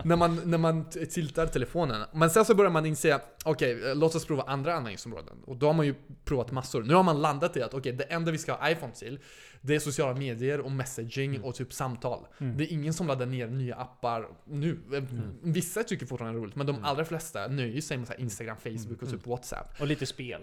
När 0.04 0.16
man, 0.16 0.40
när 0.44 0.58
man 0.58 0.84
tiltar 0.90 1.46
telefonen. 1.46 2.02
Men 2.12 2.30
sen 2.30 2.44
så 2.44 2.54
börjar 2.54 2.70
man 2.70 2.86
inse, 2.86 3.20
okej, 3.44 3.88
eh, 3.90 3.94
låt 3.96 4.14
oss 4.14 4.24
prova 4.26 4.42
andra 4.42 4.70
användningsområden. 4.74 5.36
Och 5.46 5.56
då 5.56 5.66
har 5.66 5.72
man 5.74 5.86
ju 5.86 5.94
provat 6.24 6.52
massor. 6.52 6.82
Nu 6.82 6.94
har 6.94 7.02
man 7.02 7.13
landat 7.20 7.56
i 7.56 7.62
att 7.62 7.74
okej, 7.74 7.92
det 7.92 8.04
enda 8.04 8.30
vi 8.32 8.38
ska 8.38 8.52
ha 8.54 8.70
iPhone 8.70 8.92
till, 8.92 9.18
det 9.60 9.74
är 9.74 9.78
sociala 9.78 10.14
medier 10.18 10.60
och 10.60 10.72
messaging 10.72 11.40
och 11.42 11.54
typ 11.54 11.72
samtal. 11.72 12.26
Mm. 12.38 12.56
Det 12.56 12.64
är 12.64 12.72
ingen 12.72 12.94
som 12.94 13.06
laddar 13.06 13.26
ner 13.26 13.46
nya 13.46 13.74
appar 13.76 14.28
nu. 14.44 14.78
Eh, 14.94 15.02
Vissa 15.42 15.84
tycker 15.84 16.06
fortfarande 16.06 16.38
det 16.38 16.40
är 16.40 16.42
roligt, 16.42 16.56
men 16.56 16.66
de 16.66 16.84
allra 16.84 17.04
flesta 17.04 17.46
nöjer 17.48 17.80
sig 17.80 17.96
med 17.96 18.06
så 18.06 18.12
här 18.12 18.20
Instagram, 18.20 18.56
Facebook 18.56 19.02
och 19.02 19.10
typ 19.10 19.26
WhatsApp. 19.26 19.80
Och 19.80 19.86
lite 19.86 20.06
spel. 20.06 20.40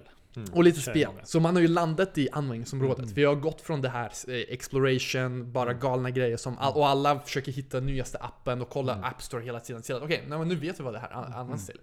Och 0.54 0.64
lite 0.64 0.82
spel. 0.82 1.10
Så 1.24 1.40
man 1.40 1.56
har 1.56 1.62
ju 1.62 1.68
landat 1.68 2.18
i 2.18 2.30
användningsområdet. 2.32 3.00
Mm. 3.04 3.14
Vi 3.14 3.24
har 3.24 3.36
gått 3.36 3.62
från 3.62 3.82
det 3.82 3.90
här 3.90 4.12
eh, 4.28 4.36
exploration, 4.36 5.52
bara 5.52 5.74
galna 5.74 6.10
grejer 6.10 6.38
som 6.38 6.58
all, 6.58 6.74
och 6.74 6.88
alla 6.88 7.20
försöker 7.20 7.52
hitta 7.52 7.80
nyaste 7.80 8.18
appen 8.18 8.62
och 8.62 8.70
kolla 8.70 8.94
Mm. 8.94 9.06
App 9.06 9.22
Store 9.22 9.44
hela 9.44 9.60
tiden. 9.60 9.82
till 9.82 9.96
att, 9.96 10.02
Okej, 10.04 10.24
men 10.28 10.48
nu 10.48 10.56
vet 10.56 10.80
vi 10.80 10.84
vad 10.84 10.94
det 10.94 11.00
här 11.00 11.12
an- 11.14 11.34
används 11.34 11.66
till. 11.68 11.80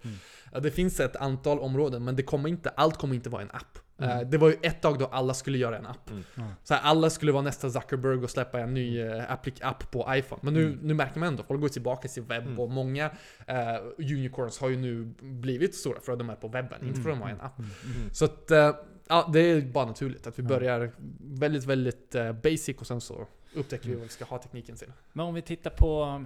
Mm. 0.51 0.63
Det 0.63 0.71
finns 0.71 0.99
ett 0.99 1.15
antal 1.15 1.59
områden, 1.59 2.03
men 2.03 2.15
det 2.15 2.23
kommer 2.23 2.49
inte, 2.49 2.69
allt 2.69 2.97
kommer 2.97 3.15
inte 3.15 3.29
vara 3.29 3.41
en 3.41 3.51
app. 3.51 3.79
Mm. 3.97 4.17
Eh, 4.19 4.29
Det 4.29 4.37
var 4.37 4.49
ju 4.49 4.55
ett 4.61 4.81
tag 4.81 4.99
då 4.99 5.05
alla 5.05 5.33
skulle 5.33 5.57
göra 5.57 5.77
en 5.77 5.85
app. 5.85 6.09
Mm. 6.09 6.23
Så 6.63 6.73
här, 6.73 6.81
alla 6.81 7.09
skulle 7.09 7.31
vara 7.31 7.41
nästa 7.43 7.69
Zuckerberg 7.69 8.23
och 8.23 8.29
släppa 8.29 8.59
en 8.59 8.73
ny 8.73 8.99
eh, 9.01 9.31
applik- 9.31 9.61
app 9.63 9.91
på 9.91 10.07
iPhone. 10.09 10.39
Men 10.43 10.53
nu, 10.53 10.65
Mm. 10.65 10.79
nu 10.81 10.93
märker 10.93 11.19
man 11.19 11.27
ändå, 11.27 11.43
folk 11.43 11.61
går 11.61 11.67
tillbaka 11.69 12.07
till 12.07 12.23
webb 12.23 12.43
Mm. 12.47 12.59
och 12.59 12.69
många 12.69 13.05
eh, 13.47 13.57
unicorns 13.97 14.59
har 14.59 14.69
ju 14.69 14.77
nu 14.77 15.13
blivit 15.21 15.75
stora 15.75 15.99
för 15.99 16.11
att 16.11 16.19
de 16.19 16.29
är 16.29 16.35
på 16.35 16.47
webben, 16.47 16.87
inte 16.87 17.01
för 17.01 17.09
att 17.09 17.15
de 17.15 17.21
har 17.21 17.29
en 17.29 17.41
app. 17.41 17.59
Mm. 17.59 17.69
Så 18.13 18.25
att, 18.25 18.51
eh, 18.51 18.75
ja, 19.07 19.29
det 19.33 19.39
är 19.39 19.61
bara 19.61 19.85
naturligt 19.85 20.27
att 20.27 20.39
vi 20.39 20.43
Ja. 20.43 20.49
börjar 20.49 20.91
väldigt, 21.19 21.65
väldigt 21.65 22.15
eh, 22.15 22.31
basic 22.33 22.77
och 22.77 22.87
sen 22.87 23.01
så 23.01 23.27
upptäcker 23.55 23.83
vi 23.85 23.89
Mm. 23.89 23.99
vad 23.99 24.07
vi 24.07 24.13
ska 24.13 24.25
ha 24.25 24.37
tekniken 24.37 24.75
till. 24.75 24.91
Men 25.13 25.25
om 25.25 25.33
vi 25.33 25.41
tittar 25.41 25.69
på, 25.71 26.23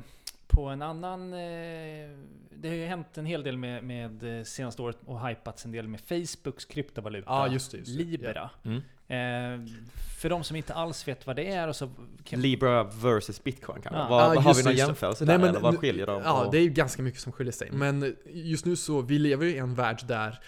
på 0.54 0.66
en 0.66 0.82
annan... 0.82 1.34
Eh, 1.34 2.10
det 2.56 2.70
har 2.70 2.76
ju 2.76 2.86
hänt 2.86 3.18
en 3.18 3.26
hel 3.26 3.44
del 3.44 3.58
med, 3.58 3.84
med 3.84 4.40
eh, 4.40 4.44
senaste 4.44 4.82
året 4.82 4.98
och 5.06 5.28
hypats 5.28 5.66
en 5.66 5.72
del 5.72 5.88
med 5.88 6.00
Facebooks 6.02 6.66
kryptovaluta. 6.66 7.26
Ja, 7.30 7.48
just 7.48 7.72
det. 7.72 7.78
Just 7.78 7.98
det. 7.98 8.04
Libera. 8.04 8.50
Mm. 8.64 8.78
Eh, 9.08 9.68
för 10.22 10.30
de 10.30 10.44
som 10.44 10.56
inte 10.56 10.74
alls 10.74 11.08
vet 11.08 11.28
vad 11.28 11.36
det 11.36 11.48
är 11.48 11.68
och 11.68 11.76
så... 11.76 11.90
Kan, 12.24 12.42
Libra 12.42 12.84
versus 12.84 13.44
bitcoin 13.44 13.82
kanske? 13.82 14.02
Ja. 14.02 14.08
Vad, 14.10 14.36
vad 14.36 14.44
har 14.44 14.54
vi 14.54 14.64
någon 14.64 14.76
jämförelse 14.76 15.26
Nej, 15.26 15.38
där? 15.38 15.40
men 15.40 15.50
eller 15.50 15.60
vad 15.60 15.78
skiljer 15.78 16.08
dem? 16.08 16.22
Ja, 16.26 16.50
det 16.52 16.58
är 16.58 16.62
ju 16.62 16.70
ganska 16.70 17.02
mycket 17.02 17.22
som 17.22 17.32
skiljer 17.32 17.54
sig. 17.54 17.68
Mm. 17.68 18.00
Men 18.00 18.16
just 18.26 18.66
nu 18.66 18.76
så, 18.76 19.02
vi 19.02 19.20
lever 19.20 19.46
ju 19.46 19.52
i 19.52 19.58
en 19.58 19.76
värld 19.76 20.02
där 20.08 20.40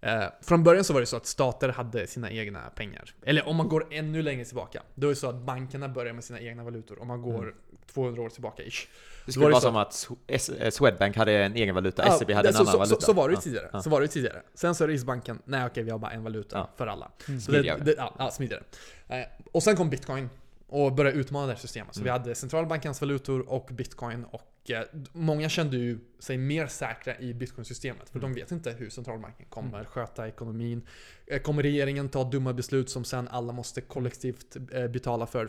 eh, 0.00 0.24
från 0.42 0.64
början 0.64 0.84
så 0.84 0.92
var 0.92 1.00
det 1.00 1.06
så 1.06 1.16
att 1.16 1.26
stater 1.26 1.68
hade 1.68 2.06
sina 2.06 2.30
egna 2.30 2.60
pengar. 2.60 3.14
Eller 3.22 3.48
om 3.48 3.56
man 3.56 3.68
går 3.68 3.86
ännu 3.90 4.22
längre 4.22 4.44
tillbaka. 4.44 4.82
Då 4.94 5.06
är 5.06 5.08
det 5.08 5.16
så 5.16 5.28
att 5.28 5.40
bankerna 5.40 5.88
börjar 5.88 6.12
med 6.12 6.24
sina 6.24 6.40
egna 6.40 6.64
valutor. 6.64 7.02
Om 7.02 7.08
man 7.08 7.22
går 7.22 7.42
Mm. 7.42 7.54
200 7.86 8.22
år 8.22 8.28
tillbaka 8.28 8.62
ish. 8.62 8.86
Det 9.26 9.32
skulle 9.32 9.44
var 9.44 9.50
det 9.50 9.52
vara 9.70 9.90
så- 9.90 10.16
som 10.38 10.66
att 10.66 10.74
Swedbank 10.74 11.16
hade 11.16 11.32
en 11.44 11.56
egen 11.56 11.74
valuta, 11.74 12.02
Ja, 12.06 12.18
SEB 12.18 12.30
hade 12.32 12.48
en 12.48 12.54
så, 12.54 12.60
annan 12.60 12.72
så, 12.72 12.78
valuta. 12.78 13.00
Så, 13.00 13.12
var 13.12 13.28
det 13.28 13.36
tidigare. 13.36 13.70
Ja. 13.72 13.82
Så 13.82 13.90
var 13.90 14.00
det 14.00 14.08
tidigare. 14.08 14.42
Sen 14.54 14.74
så 14.74 14.84
är 14.84 14.88
Riksbanken, 14.88 15.38
nej 15.44 15.66
okej 15.66 15.82
vi 15.82 15.90
har 15.90 15.98
bara 15.98 16.10
en 16.12 16.22
valuta 16.24 16.56
Ja. 16.58 16.70
för 16.76 16.86
alla. 16.86 17.10
Mm. 17.28 17.40
Så 17.40 17.50
det, 17.52 17.56
Smidigare. 17.58 17.80
det, 17.84 17.94
ja, 17.98 18.14
ja, 18.18 18.30
smidigare. 18.30 18.62
Eh, 19.08 19.18
och 19.52 19.62
sen 19.62 19.76
kom 19.76 19.90
bitcoin 19.90 20.30
och 20.66 20.92
började 20.94 21.16
utmana 21.18 21.46
det 21.46 21.52
här 21.52 21.60
systemet. 21.60 21.94
Så 21.94 22.00
Mm. 22.00 22.04
vi 22.04 22.10
hade 22.10 22.34
centralbankens 22.34 23.00
valutor 23.00 23.48
och 23.52 23.68
bitcoin 23.72 24.24
och 24.24 24.70
eh, 24.70 24.82
många 25.12 25.48
kände 25.48 25.76
ju 25.76 25.98
sig 26.18 26.36
mer 26.38 26.66
säkra 26.66 27.18
i 27.18 27.34
bitcoin-systemet. 27.34 28.08
För 28.10 28.18
Mm. 28.18 28.34
de 28.34 28.40
vet 28.40 28.50
inte 28.52 28.70
hur 28.70 28.90
centralbanken 28.90 29.46
kommer 29.48 29.84
sköta 29.84 30.28
ekonomin. 30.28 30.82
Eh, 31.26 31.38
Kommer 31.42 31.62
regeringen 31.62 32.08
ta 32.08 32.24
dumma 32.24 32.52
beslut 32.52 32.90
som 32.90 33.04
sen 33.04 33.28
alla 33.28 33.52
måste 33.52 33.80
kollektivt 33.80 34.56
betala 34.90 35.26
för? 35.26 35.48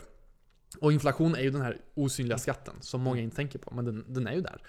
Och 0.80 0.92
inflation 0.92 1.34
är 1.34 1.40
ju 1.40 1.50
den 1.50 1.62
här 1.62 1.78
osynliga 1.94 2.38
skatten 2.38 2.74
som 2.80 3.00
många 3.00 3.20
inte 3.20 3.36
tänker 3.36 3.58
på, 3.58 3.74
men 3.74 3.84
den, 3.84 4.04
den 4.08 4.26
är 4.26 4.32
ju 4.32 4.40
där. 4.40 4.62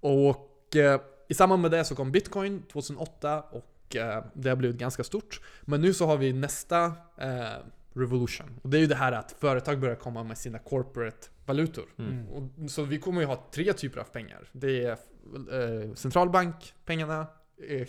Och 0.00 0.76
eh, 0.76 1.00
i 1.28 1.34
samband 1.34 1.62
med 1.62 1.70
det 1.70 1.84
så 1.84 1.94
kom 1.94 2.12
bitcoin 2.12 2.62
2008 2.62 3.40
och 3.40 3.96
eh, 3.96 4.24
det 4.34 4.48
har 4.48 4.56
blivit 4.56 4.76
ganska 4.76 5.04
stort. 5.04 5.40
Men 5.62 5.80
nu 5.80 5.94
så 5.94 6.06
har 6.06 6.16
vi 6.16 6.32
nästa 6.32 6.84
eh, 7.16 7.56
revolution. 7.92 8.60
Och 8.62 8.70
det 8.70 8.78
är 8.78 8.80
ju 8.80 8.86
det 8.86 8.94
här 8.94 9.12
att 9.12 9.36
företag 9.38 9.80
börjar 9.80 9.96
komma 9.96 10.24
med 10.24 10.38
sina 10.38 10.58
corporate 10.58 11.28
valutor. 11.46 11.84
Mm. 11.98 12.28
Och, 12.28 12.70
så 12.70 12.82
vi 12.82 12.98
kommer 12.98 13.20
ju 13.20 13.26
ha 13.26 13.44
tre 13.52 13.72
typer 13.72 14.00
av 14.00 14.04
pengar. 14.04 14.48
Det 14.52 14.84
är 14.84 14.90
eh, 14.90 15.94
centralbankpengarna, 15.94 17.26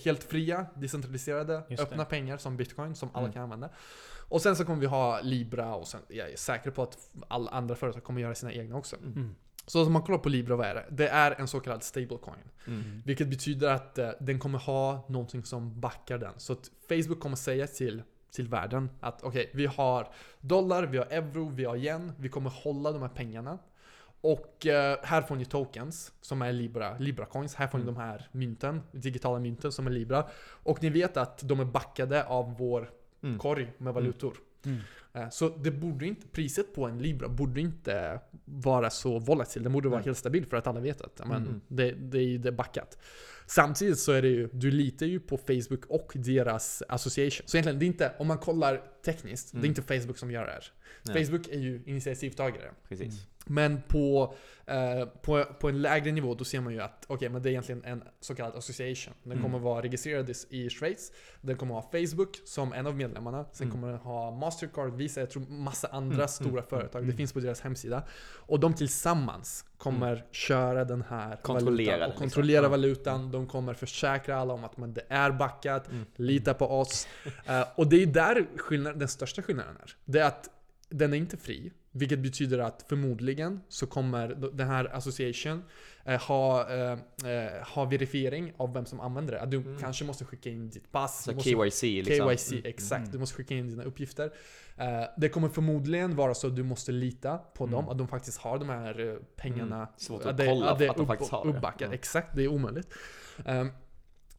helt 0.05 0.23
fria, 0.23 0.65
decentraliserade, 0.75 1.63
öppna 1.79 2.05
pengar 2.05 2.37
som 2.37 2.57
bitcoin 2.57 2.95
som 2.95 3.09
alla 3.13 3.19
Mm. 3.25 3.33
kan 3.33 3.43
använda. 3.43 3.69
Och 4.29 4.41
sen 4.41 4.55
så 4.55 4.65
kommer 4.65 4.79
vi 4.79 4.85
ha 4.85 5.21
Libra 5.21 5.75
och 5.75 5.87
sen, 5.87 6.01
jag 6.07 6.31
är 6.31 6.35
säker 6.37 6.71
på 6.71 6.83
att 6.83 7.09
alla 7.27 7.51
andra 7.51 7.75
företag 7.75 8.03
kommer 8.03 8.21
göra 8.21 8.35
sina 8.35 8.53
egna 8.53 8.75
också. 8.77 8.95
Mm. 8.95 9.35
Så 9.65 9.85
om 9.85 9.93
man 9.93 10.01
kollar 10.01 10.19
på 10.19 10.29
Libra, 10.29 10.55
vad 10.55 10.67
är 10.67 10.75
det? 10.75 10.85
Det 10.89 11.07
är 11.07 11.31
en 11.31 11.47
så 11.47 11.59
kallad 11.59 11.83
stablecoin. 11.83 12.35
Mm. 12.67 13.01
Vilket 13.05 13.27
betyder 13.27 13.69
att 13.71 13.97
eh, 13.97 14.09
den 14.19 14.39
kommer 14.39 14.59
ha 14.59 15.05
någonting 15.09 15.43
som 15.43 15.79
backar 15.79 16.17
den. 16.17 16.33
Så 16.37 16.53
att 16.53 16.71
Facebook 16.89 17.19
kommer 17.19 17.35
säga 17.35 17.67
till, 17.67 18.03
till 18.31 18.47
världen 18.47 18.89
att 18.99 19.23
okej, 19.23 19.51
vi 19.53 19.65
har 19.65 20.07
dollar, 20.41 20.83
vi 20.83 20.97
har 20.97 21.05
euro, 21.05 21.49
vi 21.49 21.65
har 21.65 21.75
yen. 21.75 22.11
Vi 22.17 22.29
kommer 22.29 22.49
hålla 22.49 22.91
de 22.91 23.01
här 23.01 23.09
pengarna. 23.09 23.57
Och 24.21 24.65
eh, 24.65 24.97
här 25.03 25.21
får 25.21 25.35
ni 25.35 25.45
tokens 25.45 26.13
som 26.21 26.41
är 26.41 26.53
Libra, 26.53 26.97
Libra 26.97 27.25
coins. 27.25 27.55
Här 27.55 27.67
får 27.67 27.77
ni 27.77 27.81
Mm. 27.83 27.95
de 27.95 28.01
här 28.01 28.27
mynten, 28.31 28.81
digitala 28.91 29.39
mynten 29.39 29.71
som 29.71 29.87
är 29.87 29.91
Libra. 29.91 30.25
Och 30.63 30.83
ni 30.83 30.89
vet 30.89 31.17
att 31.17 31.41
de 31.47 31.59
är 31.59 31.65
backade 31.65 32.23
av 32.25 32.55
vår 32.57 32.91
Mm. 33.23 33.39
korg 33.39 33.73
med 33.77 33.93
valutor. 33.93 34.33
Mm. 34.65 34.79
Eh, 35.13 35.29
Så 35.29 35.49
det 35.49 35.71
borde 35.71 36.05
inte, 36.07 36.27
priset 36.27 36.73
på 36.75 36.85
en 36.85 36.97
Libra 36.99 37.27
borde 37.29 37.61
inte 37.61 38.19
vara 38.45 38.89
så 38.89 39.19
volatil. 39.19 39.63
Den 39.63 39.71
borde 39.73 39.89
vara 39.89 40.01
helt 40.01 40.17
stabil 40.17 40.45
för 40.45 40.57
att 40.57 40.67
alla 40.67 40.79
vet 40.79 41.01
att 41.01 41.19
men, 41.27 41.31
Mm. 41.45 41.61
det, 41.67 41.91
det 41.91 42.17
är 42.17 42.23
ju 42.23 42.37
det 42.37 42.51
backat. 42.51 42.97
Samtidigt 43.47 43.99
så 43.99 44.11
är 44.11 44.21
det 44.21 44.27
ju, 44.27 44.49
du 44.53 44.71
litar 44.71 45.05
ju 45.05 45.19
på 45.19 45.37
Facebook 45.37 45.85
och 45.85 46.11
deras 46.15 46.83
association. 46.89 47.47
Så 47.47 47.57
egentligen, 47.57 47.79
det 47.79 47.85
är 47.85 47.87
inte, 47.87 48.11
om 48.19 48.27
man 48.27 48.37
kollar 48.37 48.81
tekniskt, 49.05 49.51
det 49.51 49.57
Mm. 49.57 49.63
är 49.65 49.67
inte 49.67 49.81
Facebook 49.81 50.17
som 50.17 50.31
gör 50.31 50.45
det 50.45 50.51
här. 50.51 50.63
Nej. 51.03 51.25
Facebook 51.25 51.47
är 51.47 51.59
ju 51.59 51.81
initiativtagare. 51.85 52.71
Precis. 52.89 53.25
Men 53.45 53.81
på, 53.87 54.33
eh, 54.65 55.05
på, 55.05 55.43
på 55.59 55.69
en 55.69 55.81
lägre 55.81 56.11
nivå 56.11 56.33
då 56.35 56.43
ser 56.43 56.61
man 56.61 56.73
ju 56.73 56.81
att 56.81 57.05
okej, 57.07 57.29
men 57.29 57.41
det 57.41 57.49
är 57.49 57.51
egentligen 57.51 57.83
en 57.85 58.03
så 58.19 58.35
kallad 58.35 58.55
association. 58.55 59.13
Den 59.23 59.31
Mm. 59.31 59.43
kommer 59.43 59.59
vara 59.59 59.81
registrerad 59.83 60.29
i- 60.29 60.33
i 60.65 60.69
Schweiz. 60.69 61.11
Den 61.41 61.57
kommer 61.57 61.73
ha 61.75 61.81
Facebook 61.81 62.39
som 62.45 62.73
en 62.73 62.87
av 62.87 62.95
medlemmarna. 62.95 63.45
Sen 63.51 63.67
Mm. 63.67 63.71
kommer 63.75 63.87
den 63.91 63.97
ha 64.01 64.31
Mastercard, 64.31 64.93
Visa, 64.99 65.19
jag 65.19 65.29
tror 65.29 65.43
massa 65.49 65.87
andra 65.87 66.15
Mm, 66.15 66.27
stora 66.27 66.49
mm, 66.49 66.63
företag. 66.63 66.99
mm. 66.99 67.11
Det 67.11 67.17
finns 67.17 67.33
på 67.33 67.39
deras 67.39 67.61
hemsida. 67.61 68.03
Och 68.35 68.59
de 68.59 68.73
tillsammans 68.73 69.65
kommer 69.77 70.25
köra 70.31 70.85
den 70.85 71.03
här 71.09 71.35
Kontrollera 71.35 71.91
valutan. 71.91 71.99
den, 71.99 72.01
Och 72.01 72.07
liksom. 72.09 72.19
kontrollera 72.29 72.63
Ja. 72.63 72.69
valutan. 72.69 73.31
De 73.31 73.47
kommer 73.47 73.73
försäkra 73.73 74.37
alla 74.37 74.53
om 74.53 74.63
att 74.63 74.77
men 74.77 74.93
det 74.93 75.01
är 75.09 75.31
backat. 75.31 75.89
Mm. 75.91 76.05
Lita 76.15 76.53
på 76.53 76.67
oss. 76.79 77.07
Eh, 77.45 77.63
och 77.75 77.87
det 77.87 78.01
är 78.03 78.05
där 78.05 78.47
skillnad, 78.57 78.99
den 78.99 79.07
största 79.07 79.41
skillnaden 79.41 79.75
är. 79.83 79.95
Det 80.05 80.19
är 80.19 80.25
att 80.27 80.49
den 80.89 81.13
är 81.13 81.17
inte 81.17 81.37
fri. 81.37 81.71
Vilket 81.91 82.19
betyder 82.19 82.59
att 82.59 82.85
förmodligen 82.89 83.61
så 83.69 83.87
kommer 83.87 84.27
den 84.53 84.67
här 84.67 84.95
association 84.95 85.63
eh, 86.05 86.21
ha, 86.21 86.69
eh, 86.69 86.91
eh, 87.31 87.67
ha 87.75 87.85
verifiering 87.85 88.53
av 88.57 88.73
vem 88.73 88.85
som 88.85 88.99
använder 88.99 89.33
det. 89.33 89.41
Att 89.41 89.51
du 89.51 89.57
Mm. 89.57 89.77
kanske 89.79 90.05
måste 90.05 90.25
skicka 90.25 90.49
in 90.49 90.69
ditt 90.69 90.91
pass. 90.91 91.23
Så 91.23 91.31
måste, 91.33 91.49
KYC 91.49 91.83
liksom. 92.03 92.29
KYC, 92.29 92.51
Mm. 92.51 92.65
exakt. 92.65 92.99
Mm. 92.99 93.11
Du 93.11 93.17
måste 93.19 93.35
skicka 93.35 93.55
in 93.55 93.69
dina 93.69 93.83
uppgifter. 93.83 94.31
Eh, 94.77 95.03
det 95.17 95.29
kommer 95.29 95.49
förmodligen 95.49 96.15
vara 96.15 96.33
så 96.33 96.47
att 96.47 96.55
du 96.55 96.63
måste 96.63 96.91
lita 96.91 97.37
på 97.37 97.63
Mm. 97.63 97.71
dem, 97.75 97.89
att 97.89 97.97
de 97.97 98.07
faktiskt 98.07 98.37
har 98.37 98.59
de 98.59 98.69
här 98.69 98.99
eh, 98.99 99.15
pengarna. 99.35 99.75
Mm. 99.75 99.87
Svårt 99.97 100.21
Ja, 100.23 100.29
att 100.29 100.37
det- 100.37 100.45
kolla 100.45 100.65
ja, 100.65 100.75
det 100.79 100.89
att 100.89 100.95
de 100.95 101.01
upp- 101.01 101.07
faktiskt 101.07 101.31
har 101.31 101.45
det. 101.45 101.49
uppbackat. 101.57 101.81
Mm. 101.81 101.93
Exakt, 101.93 102.35
det 102.35 102.43
är 102.43 102.47
omöjligt. 102.47 102.93
Um, 103.45 103.71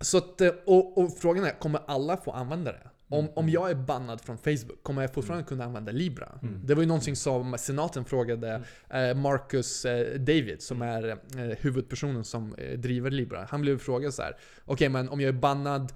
så 0.01 0.19
att, 0.19 0.41
eh, 0.41 0.51
och, 0.67 0.99
och 0.99 1.19
frågan 1.19 1.45
är, 1.45 1.59
kommer 1.59 1.81
alla 1.87 2.17
få 2.17 2.31
använda 2.31 2.73
det? 2.73 2.90
Om, 3.13 3.19
Mm. 3.25 3.33
om 3.37 3.49
jag 3.49 3.71
är 3.71 3.75
bannad 3.75 4.21
från 4.21 4.39
Facebook, 4.39 4.83
kommer 4.83 5.03
jag 5.03 5.15
fortfarande 5.15 5.45
kunna 5.47 5.65
använda 5.65 5.93
Libra? 5.93 6.39
Mm. 6.43 6.61
Det 6.65 6.75
var 6.75 6.83
ju 6.83 6.87
någonting 6.89 7.17
som 7.17 7.59
senaten 7.59 8.05
frågade 8.05 8.63
eh, 8.91 9.15
Marcus 9.15 9.85
eh, 9.85 10.19
David, 10.19 10.63
som 10.63 10.83
är 10.83 11.09
eh, 11.09 11.17
huvudpersonen 11.61 12.25
som 12.25 12.55
driver 12.77 13.11
Libra. 13.11 13.47
Han 13.51 13.61
blev 13.61 13.79
frågad 13.79 14.15
så 14.15 14.23
här. 14.23 14.37
okej 14.65 14.89
men 14.89 15.09
om 15.09 15.21
jag 15.21 15.29
är 15.29 15.33
bannad 15.41 15.93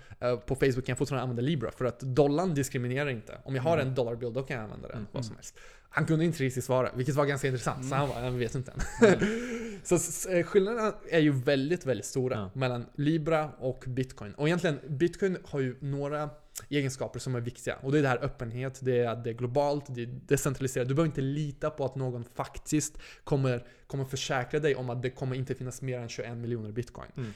på 0.46 0.54
Facebook 0.54 0.74
kan 0.74 0.92
jag 0.92 0.98
fortfarande 0.98 1.22
använda 1.22 1.42
Libra? 1.42 1.70
För 1.70 1.84
att 1.84 2.00
dollarn 2.00 2.54
diskriminerar 2.54 3.08
inte. 3.10 3.38
Om 3.44 3.54
jag 3.54 3.62
har 3.62 3.78
en 3.78 3.94
dollarbill, 3.94 4.32
då 4.32 4.42
kan 4.42 4.56
jag 4.56 4.64
använda 4.64 4.88
den, 4.88 4.96
Mm. 4.96 5.08
vad 5.12 5.24
som 5.24 5.34
helst. 5.34 5.58
Han 5.88 6.06
kunde 6.06 6.24
inte 6.24 6.42
riktigt 6.44 6.64
svara, 6.64 6.90
vilket 6.94 7.14
var 7.14 7.24
ganska 7.26 7.46
intressant. 7.48 7.88
Så 7.88 7.94
han 7.94 8.08
var, 8.08 8.20
jag 8.22 8.30
vet 8.30 8.54
inte 8.54 8.72
än. 8.72 9.18
så 9.84 9.94
s- 9.94 10.26
eh, 10.26 10.42
skillnaderna 10.46 10.92
är 11.10 11.20
ju 11.20 11.32
väldigt, 11.32 11.86
väldigt 11.86 12.06
stora 12.06 12.36
Ja. 12.36 12.50
mellan 12.60 12.86
Libra 12.94 13.50
och 13.58 13.84
Bitcoin. 13.86 14.34
Och 14.34 14.46
egentligen, 14.48 14.78
Bitcoin 14.88 15.36
har 15.44 15.60
ju 15.60 15.76
några 15.80 16.30
egenskaper 16.68 17.18
som 17.20 17.34
är 17.34 17.40
viktiga. 17.40 17.76
Och 17.82 17.92
det 17.92 17.98
är 17.98 18.02
det 18.02 18.08
här 18.08 18.24
öppenhet, 18.24 18.78
det 18.82 18.98
är 18.98 19.16
det 19.16 19.30
är 19.30 19.34
globalt, 19.34 19.84
det 19.88 20.02
är 20.02 20.06
decentraliserat. 20.06 20.88
Du 20.88 20.94
behöver 20.94 21.08
inte 21.08 21.20
lita 21.20 21.70
på 21.70 21.84
att 21.84 21.94
någon 21.94 22.24
faktiskt 22.24 22.98
kommer, 23.24 23.66
kommer 23.86 24.04
försäkra 24.04 24.60
dig 24.60 24.74
om 24.74 24.90
att 24.90 25.02
det 25.02 25.10
kommer 25.10 25.36
inte 25.36 25.54
finnas 25.54 25.82
mer 25.82 25.98
än 25.98 26.08
21 26.08 26.36
miljoner 26.36 26.72
bitcoin. 26.72 27.08
Mm. 27.16 27.30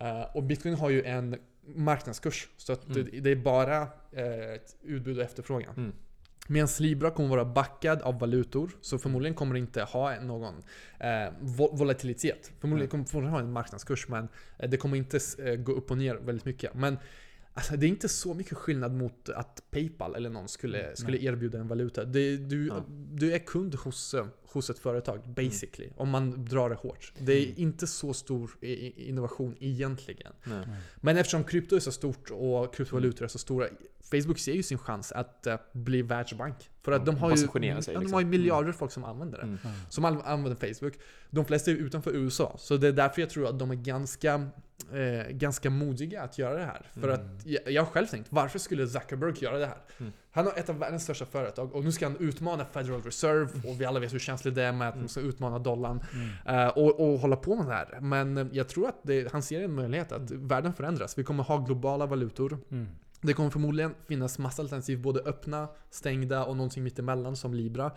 Eh, 0.00 0.36
och 0.36 0.42
bitcoin 0.42 0.74
har 0.74 0.90
ju 0.90 1.02
en 1.04 1.36
marknadskurs. 1.66 2.48
Så 2.56 2.72
att 2.72 2.84
Mm. 2.84 3.08
det, 3.12 3.20
det 3.20 3.30
är 3.30 3.36
bara 3.36 3.82
ett 4.12 4.76
utbud 4.82 5.18
och 5.18 5.24
efterfrågan. 5.24 5.74
Mm. 5.76 5.92
Medan 6.48 6.68
Libra 6.80 7.10
kommer 7.10 7.28
vara 7.28 7.44
backad 7.44 8.02
av 8.02 8.18
valutor, 8.18 8.70
så 8.80 8.98
förmodligen 8.98 9.34
kommer 9.34 9.52
det 9.54 9.58
inte 9.58 9.82
ha 9.82 10.20
någon 10.20 10.54
eh, 11.00 11.06
vo- 11.40 11.76
volatilitet. 11.76 12.52
Förmodligen 12.60 12.88
kommer 13.06 13.22
det 13.26 13.30
ha 13.32 13.40
en 13.40 13.52
marknadskurs, 13.52 14.08
men 14.08 14.28
eh, 14.58 14.70
det 14.70 14.76
kommer 14.76 14.96
inte 14.96 15.18
gå 15.56 15.72
upp 15.72 15.90
och 15.90 15.98
ner 15.98 16.14
väldigt 16.14 16.44
mycket. 16.44 16.74
Men 16.74 16.98
alltså, 17.54 17.76
det 17.76 17.86
är 17.86 17.88
inte 17.88 18.08
så 18.08 18.34
mycket 18.34 18.58
skillnad 18.58 18.94
mot 18.94 19.28
att 19.28 19.62
Paypal 19.70 20.14
eller 20.14 20.30
någon 20.30 20.48
skulle, 20.48 20.96
skulle 20.96 21.18
erbjuda 21.18 21.58
en 21.58 21.68
valuta. 21.68 22.04
Det, 22.04 22.36
du, 22.36 22.66
Ja. 22.66 22.84
du 23.12 23.32
är 23.32 23.38
kund 23.38 23.74
hos, 23.74 24.14
eh, 24.14 24.26
hos 24.54 24.70
ett 24.70 24.78
företag, 24.78 25.20
basically. 25.26 25.90
Om 25.96 26.10
man 26.10 26.44
drar 26.44 26.68
det 26.70 26.74
hårt. 26.76 27.12
Det 27.18 27.32
är 27.32 27.42
Mm. 27.44 27.54
inte 27.56 27.86
så 27.86 28.14
stor 28.14 28.50
innovation 28.96 29.56
egentligen. 29.60 30.32
Nej. 30.44 30.66
Men 30.96 31.16
eftersom 31.16 31.44
krypto 31.44 31.76
är 31.76 31.80
så 31.80 31.92
stort 31.92 32.30
och 32.30 32.74
kryptovalutor 32.74 33.24
är 33.24 33.28
så 33.28 33.38
stora, 33.38 33.66
Facebook 34.10 34.38
ser 34.38 34.52
ju 34.52 34.62
sin 34.62 34.78
chans 34.78 35.12
att 35.12 35.46
eh, 35.46 35.56
bli 35.72 36.02
världsbank. 36.02 36.70
För 36.82 36.92
att 36.92 37.06
de 37.06 37.16
har 37.16 37.30
ju, 37.30 37.36
sig, 37.36 37.48
ja, 37.54 37.70
de 37.70 37.76
liksom. 37.78 38.12
har 38.12 38.20
ju 38.20 38.26
miljarder 38.26 38.72
folk 38.72 38.92
som 38.92 39.04
använder 39.04 39.38
det. 39.38 39.44
Mm. 39.44 39.58
Som 39.90 40.04
använder 40.04 40.74
Facebook. 40.74 40.94
De 41.30 41.44
flesta 41.44 41.70
är 41.70 41.74
utanför 41.74 42.10
USA. 42.10 42.56
Så 42.58 42.76
det 42.76 42.88
är 42.88 42.92
därför 42.92 43.20
jag 43.22 43.30
tror 43.30 43.46
att 43.48 43.58
de 43.58 43.70
är 43.70 43.74
ganska, 43.74 44.34
eh, 44.92 45.30
ganska 45.30 45.70
modiga 45.70 46.22
att 46.22 46.38
göra 46.38 46.54
det 46.58 46.64
här. 46.64 46.90
För 46.94 47.08
Mm. 47.08 47.26
att 47.26 47.46
jag, 47.46 47.70
jag 47.72 47.82
har 47.82 47.90
själv 47.90 48.06
tänkt, 48.06 48.26
varför 48.30 48.58
skulle 48.58 48.88
Zuckerberg 48.88 49.34
göra 49.44 49.58
det 49.58 49.66
här? 49.66 49.78
Mm. 49.98 50.12
Han 50.34 50.46
har 50.46 50.52
ett 50.56 50.68
av 50.68 50.78
världens 50.78 51.02
största 51.02 51.26
företag 51.26 51.74
och 51.74 51.84
nu 51.84 51.92
ska 51.92 52.06
han 52.06 52.16
utmana 52.16 52.64
Federal 52.64 53.02
Reserve 53.02 53.68
och 53.68 53.80
vi 53.80 53.84
alla 53.84 54.00
vet 54.00 54.12
hur 54.14 54.18
känsligt 54.18 54.54
det 54.54 54.62
är 54.62 54.72
med 54.72 54.88
att 54.88 54.94
Mm. 54.94 55.06
de 55.06 55.08
ska 55.12 55.20
utmana 55.20 55.58
dollarn. 55.58 56.00
Mm. 56.46 56.58
Eh, 56.66 56.68
och, 56.68 57.00
och 57.12 57.18
hålla 57.18 57.36
på 57.36 57.56
med 57.56 57.66
det 57.66 57.72
här. 57.72 57.98
Men 58.00 58.36
eh, 58.38 58.46
jag 58.52 58.68
tror 58.68 58.88
att 58.88 58.98
det, 59.02 59.32
han 59.32 59.42
ser 59.42 59.60
en 59.62 59.74
möjlighet 59.74 60.12
att 60.12 60.30
världen 60.30 60.72
förändras. 60.72 61.18
Vi 61.18 61.24
kommer 61.24 61.42
ha 61.44 61.58
globala 61.58 62.06
valutor. 62.06 62.58
Mm. 62.70 62.86
Det 63.20 63.32
kommer 63.32 63.50
förmodligen 63.50 63.94
finnas 64.06 64.38
massa 64.38 64.62
alternativ, 64.62 65.02
både 65.02 65.20
öppna, 65.20 65.68
stängda 65.90 66.44
och 66.44 66.56
någonting 66.56 66.82
mittemellan 66.84 67.36
som 67.36 67.54
Libra. 67.54 67.90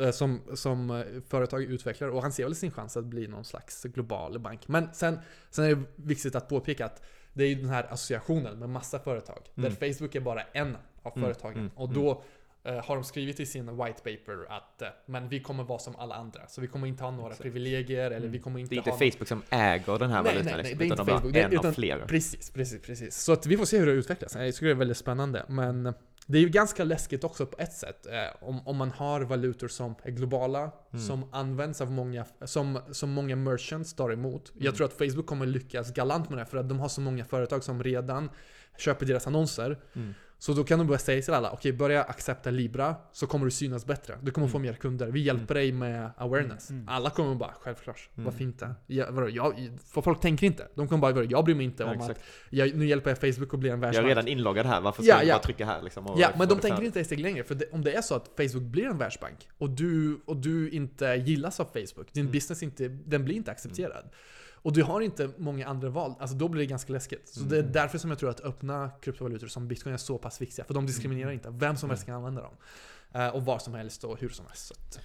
eh, 0.00 0.10
Som, 0.10 0.40
som 0.54 1.04
företag 1.28 1.62
utvecklar. 1.62 2.08
Och 2.08 2.22
han 2.22 2.32
ser 2.32 2.44
väl 2.44 2.54
sin 2.54 2.70
chans 2.70 2.96
att 2.96 3.04
bli 3.04 3.26
någon 3.28 3.44
slags 3.44 3.82
global 3.82 4.38
bank. 4.38 4.68
Men 4.68 4.88
sen, 4.92 5.18
sen 5.50 5.64
är 5.64 5.74
det 5.74 5.82
viktigt 5.96 6.34
att 6.34 6.48
påpeka 6.48 6.86
att 6.86 7.02
det 7.34 7.44
är 7.44 7.48
ju 7.48 7.54
den 7.54 7.68
här 7.70 7.86
associationen 7.90 8.58
med 8.58 8.68
massa 8.68 8.98
företag. 8.98 9.38
Mm. 9.56 9.70
Där 9.80 9.92
Facebook 9.92 10.14
är 10.14 10.20
bara 10.20 10.42
en 10.42 10.76
av 11.02 11.12
Mm, 11.16 11.26
företagen. 11.28 11.58
mm, 11.58 11.70
och 11.74 11.88
då 11.92 12.22
eh, 12.66 12.84
har 12.84 12.94
de 12.94 13.04
skrivit 13.04 13.40
i 13.40 13.46
sin 13.46 13.66
white 13.84 13.98
paper 14.16 14.52
att 14.56 14.82
eh, 14.82 14.88
men 15.06 15.28
vi 15.28 15.40
kommer 15.40 15.64
vara 15.64 15.78
som 15.78 15.96
alla 15.96 16.14
andra. 16.14 16.46
Så 16.48 16.60
vi 16.60 16.66
kommer 16.66 16.86
inte 16.86 17.04
ha 17.04 17.10
några 17.10 17.26
Exakt. 17.28 17.42
privilegier 17.42 18.06
eller 18.06 18.16
Mm. 18.16 18.30
vi 18.30 18.38
kommer 18.38 18.60
inte 18.60 18.70
Det 18.74 18.76
är 18.76 18.78
inte 18.78 18.90
ha 18.90 18.98
Facebook 18.98 19.28
som 19.28 19.42
äger 19.50 19.98
den 19.98 20.10
här 20.10 20.22
Nej, 20.22 20.32
valutan 20.34 20.44
nej, 20.44 20.54
nej, 20.54 20.62
liksom, 20.62 20.78
det 20.78 20.84
är 20.84 20.86
inte 20.86 20.96
de 20.96 21.06
Facebook. 21.06 21.30
är 21.36 21.38
Det- 21.38 21.42
en 21.44 21.52
utan- 21.52 21.66
av 21.66 21.72
flera. 21.72 22.06
Precis, 22.06 22.50
precis, 22.50 22.82
precis. 22.82 23.16
Så 23.16 23.32
att 23.32 23.46
vi 23.46 23.56
får 23.56 23.64
se 23.64 23.78
hur 23.78 23.86
det 23.86 23.92
utvecklas. 23.92 24.34
Jag 24.34 24.54
tycker 24.54 24.66
det 24.66 24.72
är 24.72 24.76
väldigt 24.76 24.96
spännande. 24.96 25.44
Men 25.48 25.94
det 26.26 26.38
är 26.38 26.42
ju 26.42 26.48
ganska 26.48 26.84
läskigt 26.84 27.24
också 27.24 27.46
på 27.46 27.56
ett 27.58 27.72
sätt. 27.72 28.06
Eh, 28.06 28.48
om, 28.48 28.68
om 28.68 28.76
man 28.76 28.90
har 28.90 29.20
valutor 29.20 29.68
som 29.68 29.94
är 30.02 30.10
globala, 30.10 30.70
Mm. 30.92 31.06
som 31.06 31.28
används 31.34 31.80
av 31.80 31.90
många, 31.90 32.24
som, 32.44 32.78
som 32.92 33.10
många 33.10 33.36
merchants 33.36 33.94
tar 33.94 34.10
emot. 34.12 34.50
Mm. 34.52 34.64
Jag 34.64 34.74
tror 34.74 34.86
att 34.86 34.92
Facebook 34.92 35.26
kommer 35.26 35.46
lyckas 35.46 35.92
galant 35.94 36.30
med 36.30 36.38
det 36.38 36.46
för 36.46 36.58
att 36.58 36.68
de 36.68 36.80
har 36.80 36.88
så 36.88 37.00
många 37.00 37.24
företag 37.24 37.64
som 37.64 37.82
redan 37.82 38.30
köper 38.78 39.06
deras 39.06 39.26
annonser. 39.26 39.78
Mm. 39.94 40.14
Så 40.44 40.52
då 40.52 40.64
kan 40.64 40.78
de 40.78 40.86
börja 40.86 40.98
säga 40.98 41.22
till 41.22 41.34
alla, 41.34 41.50
okej 41.50 41.72
börja 41.72 42.02
accepta 42.02 42.50
Libra 42.50 42.94
så 43.12 43.26
kommer 43.26 43.44
du 43.44 43.50
synas 43.50 43.86
bättre. 43.86 44.18
Du 44.22 44.30
kommer 44.30 44.48
få 44.48 44.58
mer 44.58 44.72
kunder. 44.72 45.06
Vi 45.06 45.20
hjälper 45.20 45.54
dig 45.54 45.72
med 45.72 46.10
awareness. 46.16 46.70
Mm. 46.70 46.88
Alla 46.88 47.10
kommer 47.10 47.34
bara, 47.34 47.54
självklart, 47.60 48.08
Mm. 48.14 48.24
vad 48.24 48.34
fint 48.34 48.58
det 48.58 48.74
ja, 48.86 49.06
vadå, 49.10 49.28
jag, 49.28 49.70
för 49.86 50.02
folk 50.02 50.20
tänker 50.20 50.46
inte. 50.46 50.68
De 50.74 50.88
kommer 50.88 51.00
bara, 51.00 51.12
vadå, 51.12 51.26
jag 51.30 51.44
bryr 51.44 51.54
mig 51.54 51.64
inte 51.64 51.82
Ja, 51.82 51.90
om 51.92 52.00
att 52.00 52.10
exakt. 52.10 52.26
jag, 52.50 52.74
nu 52.74 52.86
hjälper 52.86 53.10
jag 53.10 53.34
Facebook 53.34 53.54
att 53.54 53.60
bli 53.60 53.70
en 53.70 53.82
Jag 53.82 53.94
är 53.94 54.02
redan 54.02 54.28
inloggad 54.28 54.66
här, 54.66 54.80
varför 54.80 55.02
ska 55.02 55.10
Ja, 55.12 55.16
jag 55.18 55.26
ja. 55.26 55.34
bara 55.34 55.42
trycka 55.42 55.66
här 55.66 55.82
liksom? 55.82 56.14
Ja, 56.18 56.30
men 56.38 56.48
de 56.48 56.58
tänker 56.58 56.82
inte 56.82 57.00
ett 57.00 57.06
steg 57.06 57.20
längre. 57.20 57.44
För 57.44 57.54
det, 57.54 57.64
om 57.72 57.84
det 57.84 57.92
är 57.92 58.02
så 58.02 58.14
att 58.14 58.30
Facebook 58.36 58.62
blir 58.64 58.84
en 58.86 58.98
världsbank 58.98 59.48
och 59.58 59.70
du, 59.70 60.20
och 60.26 60.36
du 60.36 60.70
inte 60.70 61.06
gillas 61.26 61.60
av 61.60 61.64
Facebook, 61.64 62.12
din 62.12 62.20
Mm. 62.24 62.32
business 62.32 62.62
inte, 62.62 62.88
den 62.88 63.24
blir 63.24 63.34
inte 63.34 63.50
accepterad. 63.50 64.04
Och 64.64 64.72
du 64.72 64.82
har 64.82 65.00
inte 65.00 65.30
många 65.38 65.66
andra 65.66 65.88
val, 65.88 66.14
alltså 66.20 66.36
då 66.36 66.48
blir 66.48 66.60
det 66.62 66.66
ganska 66.66 66.92
läskigt. 66.92 67.28
Så 67.28 67.40
det 67.40 67.56
är 67.56 67.60
Mm. 67.60 67.72
därför 67.72 67.98
som 67.98 68.10
jag 68.10 68.18
tror 68.18 68.30
att 68.30 68.40
öppna 68.40 68.90
kryptovalutor 69.02 69.46
som 69.46 69.68
bitcoin 69.68 69.92
är 69.94 69.98
så 69.98 70.18
pass 70.18 70.40
viktiga. 70.42 70.64
För 70.64 70.74
de 70.74 70.86
diskriminerar 70.86 71.30
Mm. 71.30 71.34
inte. 71.34 71.50
Vem 71.50 71.76
som 71.76 71.90
helst 71.90 72.06
kan 72.06 72.14
använda 72.14 72.42
dem. 72.42 72.54
Eh, 73.12 73.28
och 73.28 73.44
var 73.44 73.58
som 73.58 73.74
helst 73.74 74.04
och 74.04 74.18
hur 74.20 74.28
som 74.28 74.46
helst. 74.46 75.00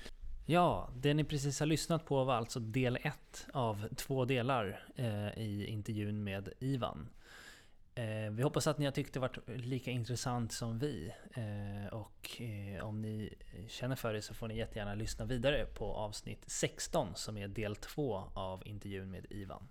Ja, 0.46 0.90
det 0.98 1.14
ni 1.14 1.24
precis 1.24 1.60
har 1.60 1.68
lyssnat 1.68 2.06
på 2.06 2.24
var 2.24 2.34
alltså 2.36 2.60
del 2.60 2.96
ett 3.04 3.48
av 3.54 3.88
två 3.96 4.26
delar 4.26 4.84
eh, 4.96 5.28
i 5.44 5.66
intervjun 5.70 6.24
med 6.24 6.50
Ivan. 6.60 7.10
Eh, 7.96 8.32
vi 8.32 8.44
hoppas 8.44 8.68
att 8.68 8.78
ni 8.78 8.86
har 8.86 8.92
tyckt 8.92 9.14
det 9.14 9.20
varit 9.20 9.38
lika 9.48 9.92
intressant 9.92 10.52
som 10.52 10.80
vi. 10.80 11.14
Eh, 11.34 11.94
och 11.94 12.42
eh, 12.42 12.86
om 12.86 13.02
ni 13.02 13.34
känner 13.68 13.96
för 13.96 14.14
det 14.14 14.22
så 14.22 14.34
får 14.34 14.48
ni 14.48 14.58
jättegärna 14.58 14.96
lyssna 14.96 15.26
vidare 15.26 15.66
på 15.66 15.86
avsnitt 15.86 16.44
16 16.48 17.16
som 17.16 17.38
är 17.38 17.48
del 17.48 17.76
2 17.76 18.24
av 18.34 18.68
intervjun 18.68 19.12
med 19.12 19.26
Ivan. 19.30 19.68